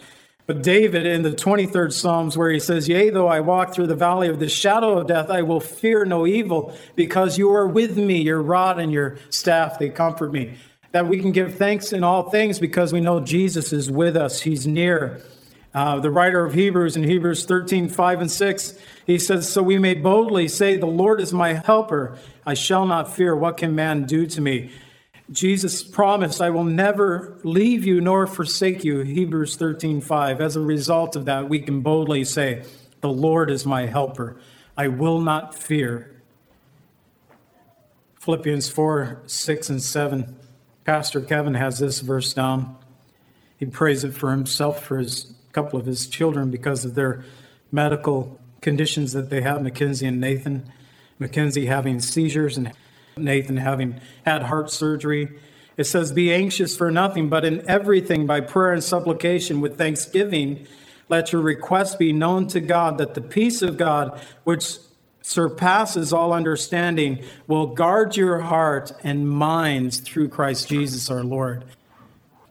But 0.46 0.62
David 0.62 1.06
in 1.06 1.22
the 1.22 1.30
23rd 1.30 1.92
Psalms, 1.92 2.36
where 2.36 2.50
he 2.50 2.60
says, 2.60 2.86
Yea, 2.86 3.08
though 3.08 3.28
I 3.28 3.40
walk 3.40 3.72
through 3.72 3.86
the 3.86 3.94
valley 3.94 4.28
of 4.28 4.40
the 4.40 4.48
shadow 4.48 4.98
of 4.98 5.06
death, 5.06 5.30
I 5.30 5.40
will 5.40 5.60
fear 5.60 6.04
no 6.04 6.26
evil, 6.26 6.76
because 6.96 7.38
you 7.38 7.50
are 7.52 7.66
with 7.66 7.96
me, 7.96 8.20
your 8.20 8.42
rod 8.42 8.78
and 8.78 8.92
your 8.92 9.16
staff, 9.30 9.78
they 9.78 9.88
comfort 9.88 10.32
me. 10.32 10.58
That 10.92 11.08
we 11.08 11.18
can 11.18 11.32
give 11.32 11.54
thanks 11.54 11.92
in 11.92 12.04
all 12.04 12.28
things 12.28 12.58
because 12.58 12.92
we 12.92 13.00
know 13.00 13.20
Jesus 13.20 13.72
is 13.72 13.90
with 13.90 14.16
us, 14.16 14.42
he's 14.42 14.66
near. 14.66 15.22
Uh, 15.72 15.98
the 15.98 16.10
writer 16.10 16.44
of 16.44 16.54
Hebrews 16.54 16.94
in 16.94 17.02
Hebrews 17.02 17.46
13, 17.46 17.88
5 17.88 18.20
and 18.20 18.30
6, 18.30 18.78
he 19.06 19.18
says, 19.18 19.48
So 19.48 19.62
we 19.62 19.78
may 19.78 19.94
boldly 19.94 20.46
say, 20.46 20.76
The 20.76 20.86
Lord 20.86 21.20
is 21.20 21.32
my 21.32 21.54
helper. 21.54 22.16
I 22.46 22.54
shall 22.54 22.86
not 22.86 23.12
fear. 23.12 23.34
What 23.34 23.56
can 23.56 23.74
man 23.74 24.04
do 24.04 24.26
to 24.26 24.40
me? 24.40 24.70
Jesus 25.30 25.82
promised, 25.82 26.42
I 26.42 26.50
will 26.50 26.64
never 26.64 27.38
leave 27.42 27.86
you 27.86 28.00
nor 28.00 28.26
forsake 28.26 28.84
you. 28.84 29.00
Hebrews 29.00 29.56
13, 29.56 30.00
5. 30.00 30.40
As 30.40 30.56
a 30.56 30.60
result 30.60 31.16
of 31.16 31.24
that, 31.24 31.48
we 31.48 31.60
can 31.60 31.80
boldly 31.80 32.24
say, 32.24 32.64
The 33.00 33.08
Lord 33.08 33.50
is 33.50 33.64
my 33.64 33.86
helper. 33.86 34.36
I 34.76 34.88
will 34.88 35.20
not 35.20 35.54
fear. 35.54 36.10
Philippians 38.20 38.68
4, 38.68 39.22
6 39.26 39.70
and 39.70 39.82
7. 39.82 40.36
Pastor 40.84 41.20
Kevin 41.20 41.54
has 41.54 41.78
this 41.78 42.00
verse 42.00 42.34
down. 42.34 42.76
He 43.56 43.66
prays 43.66 44.04
it 44.04 44.12
for 44.14 44.30
himself, 44.30 44.84
for 44.84 44.98
his 44.98 45.34
couple 45.52 45.78
of 45.78 45.86
his 45.86 46.06
children 46.06 46.50
because 46.50 46.84
of 46.84 46.94
their 46.94 47.24
medical 47.70 48.38
conditions 48.60 49.12
that 49.12 49.30
they 49.30 49.40
have 49.40 49.62
Mackenzie 49.62 50.06
and 50.06 50.20
Nathan. 50.20 50.70
Mackenzie 51.18 51.66
having 51.66 52.00
seizures 52.00 52.58
and 52.58 52.72
Nathan 53.16 53.56
having 53.56 54.00
had 54.24 54.44
heart 54.44 54.70
surgery. 54.70 55.28
It 55.76 55.84
says, 55.84 56.12
Be 56.12 56.32
anxious 56.32 56.76
for 56.76 56.90
nothing, 56.90 57.28
but 57.28 57.44
in 57.44 57.68
everything 57.68 58.26
by 58.26 58.40
prayer 58.40 58.72
and 58.72 58.82
supplication 58.82 59.60
with 59.60 59.78
thanksgiving, 59.78 60.66
let 61.08 61.32
your 61.32 61.42
requests 61.42 61.96
be 61.96 62.12
known 62.12 62.46
to 62.48 62.60
God, 62.60 62.98
that 62.98 63.14
the 63.14 63.20
peace 63.20 63.62
of 63.62 63.76
God, 63.76 64.20
which 64.44 64.78
surpasses 65.22 66.12
all 66.12 66.32
understanding, 66.32 67.24
will 67.46 67.66
guard 67.66 68.16
your 68.16 68.40
heart 68.40 68.92
and 69.02 69.28
minds 69.28 69.98
through 69.98 70.28
Christ 70.28 70.68
Jesus 70.68 71.10
our 71.10 71.24
Lord. 71.24 71.64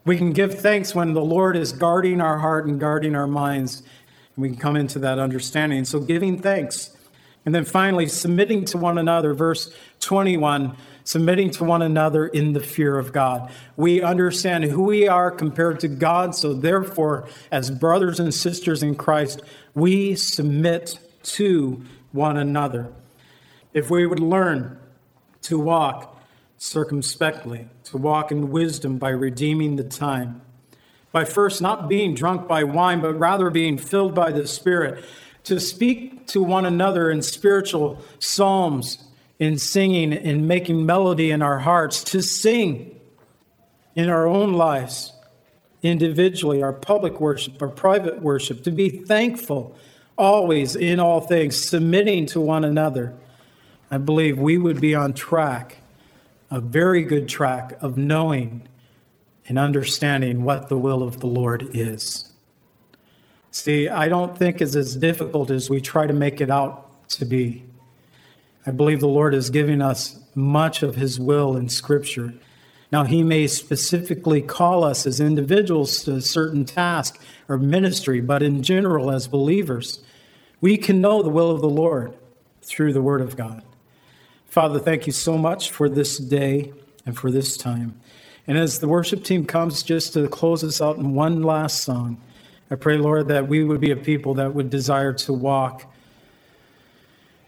We 0.06 0.18
can 0.18 0.34
give 0.34 0.60
thanks 0.60 0.94
when 0.94 1.14
the 1.14 1.24
Lord 1.24 1.56
is 1.56 1.72
guarding 1.72 2.20
our 2.20 2.40
heart 2.40 2.66
and 2.66 2.80
guarding 2.80 3.16
our 3.16 3.28
minds. 3.28 3.84
We 4.36 4.50
can 4.50 4.58
come 4.58 4.76
into 4.76 5.00
that 5.00 5.18
understanding. 5.18 5.86
So, 5.86 6.00
giving 6.00 6.42
thanks. 6.42 6.96
And 7.46 7.54
then 7.54 7.66
finally, 7.66 8.08
submitting 8.08 8.66
to 8.66 8.78
one 8.78 8.98
another. 8.98 9.34
Verse 9.34 9.74
21 10.00 10.76
submitting 11.04 11.52
to 11.52 11.64
one 11.64 11.82
another 11.82 12.28
in 12.28 12.54
the 12.54 12.60
fear 12.60 12.98
of 12.98 13.12
God. 13.12 13.52
We 13.76 14.02
understand 14.02 14.64
who 14.66 14.84
we 14.84 15.08
are 15.08 15.32
compared 15.32 15.80
to 15.82 15.88
God. 15.88 16.36
So, 16.36 16.54
therefore, 16.54 17.28
as 17.52 17.70
brothers 17.72 18.20
and 18.20 18.34
sisters 18.34 18.84
in 18.84 18.96
Christ, 18.96 19.42
we 19.74 20.16
submit 20.16 21.00
to 21.24 21.84
one 22.12 22.38
another. 22.38 22.92
If 23.74 23.90
we 23.90 24.06
would 24.06 24.20
learn 24.20 24.80
to 25.44 25.60
walk 25.60 26.22
circumspectly, 26.58 27.68
to 27.86 27.98
walk 27.98 28.32
in 28.32 28.52
wisdom 28.52 28.98
by 28.98 29.10
redeeming 29.10 29.76
the 29.76 29.84
time, 29.84 30.42
by 31.12 31.26
first 31.26 31.62
not 31.62 31.90
being 31.90 32.16
drunk 32.16 32.48
by 32.48 32.64
wine, 32.64 33.02
but 33.02 33.14
rather 33.14 33.50
being 33.50 33.78
filled 33.78 34.16
by 34.16 34.32
the 34.32 34.48
Spirit, 34.48 35.04
to 35.44 35.60
speak 35.60 36.28
to 36.28 36.42
one 36.42 36.66
another 36.66 37.10
in 37.12 37.22
spiritual 37.22 38.02
psalms, 38.20 39.04
in 39.40 39.58
singing, 39.58 40.14
in 40.14 40.48
making 40.48 40.86
melody 40.86 41.32
in 41.32 41.42
our 41.42 41.60
hearts, 41.60 42.04
to 42.04 42.22
sing 42.22 43.00
in 43.96 44.10
our 44.10 44.26
own 44.26 44.54
lives, 44.54 45.14
individually, 45.82 46.64
our 46.64 46.74
public 46.74 47.20
worship, 47.20 47.62
our 47.62 47.68
private 47.68 48.22
worship, 48.22 48.64
to 48.64 48.72
be 48.72 48.90
thankful 48.90 49.78
always 50.18 50.76
in 50.76 51.00
all 51.00 51.22
things, 51.22 51.58
submitting 51.58 52.26
to 52.28 52.40
one 52.40 52.64
another. 52.64 53.14
I 53.92 53.98
believe 53.98 54.40
we 54.40 54.58
would 54.58 54.80
be 54.80 54.96
on 54.96 55.14
track 55.14 55.78
a 56.50 56.62
very 56.62 57.04
good 57.04 57.28
track 57.28 57.78
of 57.82 57.98
knowing 57.98 58.68
and 59.48 59.58
understanding 59.58 60.44
what 60.44 60.70
the 60.70 60.78
will 60.78 61.02
of 61.02 61.20
the 61.20 61.28
Lord 61.28 61.68
is. 61.74 62.33
See, 63.54 63.88
I 63.88 64.08
don't 64.08 64.36
think 64.36 64.62
it's 64.62 64.76
as 64.76 64.96
difficult 64.96 65.52
as 65.52 65.70
we 65.70 65.80
try 65.80 66.08
to 66.08 66.12
make 66.12 66.42
it 66.42 66.50
out 66.50 67.08
to 67.10 67.24
be. 67.24 67.64
I 68.66 68.72
believe 68.72 69.00
the 69.00 69.08
Lord 69.08 69.36
is 69.36 69.52
giving 69.52 69.80
us 69.80 70.20
much 70.34 70.82
of 70.82 70.96
His 70.96 71.20
will 71.20 71.56
in 71.56 71.70
Scripture. 71.70 72.34
Now, 72.92 73.04
He 73.04 73.22
may 73.22 73.46
specifically 73.46 74.42
call 74.42 74.84
us 74.84 75.06
as 75.06 75.20
individuals 75.20 76.04
to 76.04 76.16
a 76.16 76.22
certain 76.22 76.66
task 76.66 77.22
or 77.48 77.60
ministry, 77.60 78.22
but 78.22 78.42
in 78.42 78.64
general, 78.64 79.12
as 79.12 79.28
believers, 79.28 80.00
we 80.60 80.76
can 80.76 81.00
know 81.00 81.22
the 81.22 81.30
will 81.30 81.52
of 81.52 81.62
the 81.62 81.70
Lord 81.70 82.18
through 82.64 82.92
the 82.92 83.04
Word 83.04 83.22
of 83.22 83.38
God. 83.38 83.62
Father, 84.48 84.80
thank 84.80 85.06
you 85.06 85.14
so 85.14 85.38
much 85.38 85.70
for 85.70 85.88
this 85.88 86.18
day 86.18 86.74
and 87.06 87.16
for 87.16 87.30
this 87.30 87.56
time. 87.56 88.02
And 88.48 88.58
as 88.58 88.80
the 88.80 88.88
worship 88.88 89.24
team 89.24 89.46
comes 89.46 89.84
just 89.84 90.14
to 90.14 90.28
close 90.28 90.64
us 90.64 90.82
out 90.82 90.98
in 90.98 91.14
one 91.14 91.44
last 91.44 91.84
song, 91.84 92.20
I 92.74 92.76
pray, 92.76 92.98
Lord, 92.98 93.28
that 93.28 93.48
we 93.48 93.64
would 93.64 93.80
be 93.80 93.92
a 93.92 93.96
people 93.96 94.34
that 94.34 94.56
would 94.56 94.72
desire 94.72 95.14
to 95.14 95.32
walk 95.32 95.94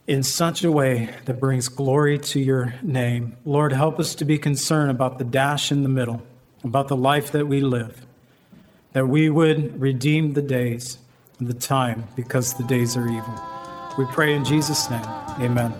in 0.05 0.21
such 0.21 0.63
a 0.63 0.71
way 0.71 1.09
that 1.25 1.39
brings 1.39 1.67
glory 1.67 2.19
to 2.19 2.39
your 2.39 2.75
name. 2.83 3.35
Lord, 3.43 3.73
help 3.73 3.99
us 3.99 4.13
to 4.15 4.25
be 4.25 4.37
concerned 4.37 4.91
about 4.91 5.17
the 5.17 5.23
dash 5.23 5.71
in 5.71 5.81
the 5.81 5.89
middle, 5.89 6.21
about 6.63 6.89
the 6.89 6.95
life 6.95 7.31
that 7.31 7.47
we 7.47 7.59
live, 7.59 8.05
that 8.93 9.07
we 9.07 9.31
would 9.31 9.81
redeem 9.81 10.33
the 10.33 10.43
days 10.43 10.99
and 11.39 11.47
the 11.47 11.55
time 11.55 12.03
because 12.15 12.53
the 12.53 12.63
days 12.63 12.95
are 12.95 13.07
evil. 13.07 13.43
We 13.97 14.05
pray 14.05 14.35
in 14.35 14.45
Jesus' 14.45 14.87
name. 14.91 15.05
Amen. 15.39 15.73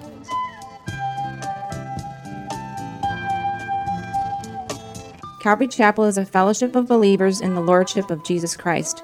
Calvary 5.40 5.68
Chapel 5.68 6.06
is 6.06 6.18
a 6.18 6.26
fellowship 6.26 6.76
of 6.76 6.88
believers 6.88 7.42
in 7.42 7.54
the 7.54 7.62
Lordship 7.62 8.10
of 8.10 8.24
Jesus 8.24 8.58
Christ. 8.58 9.04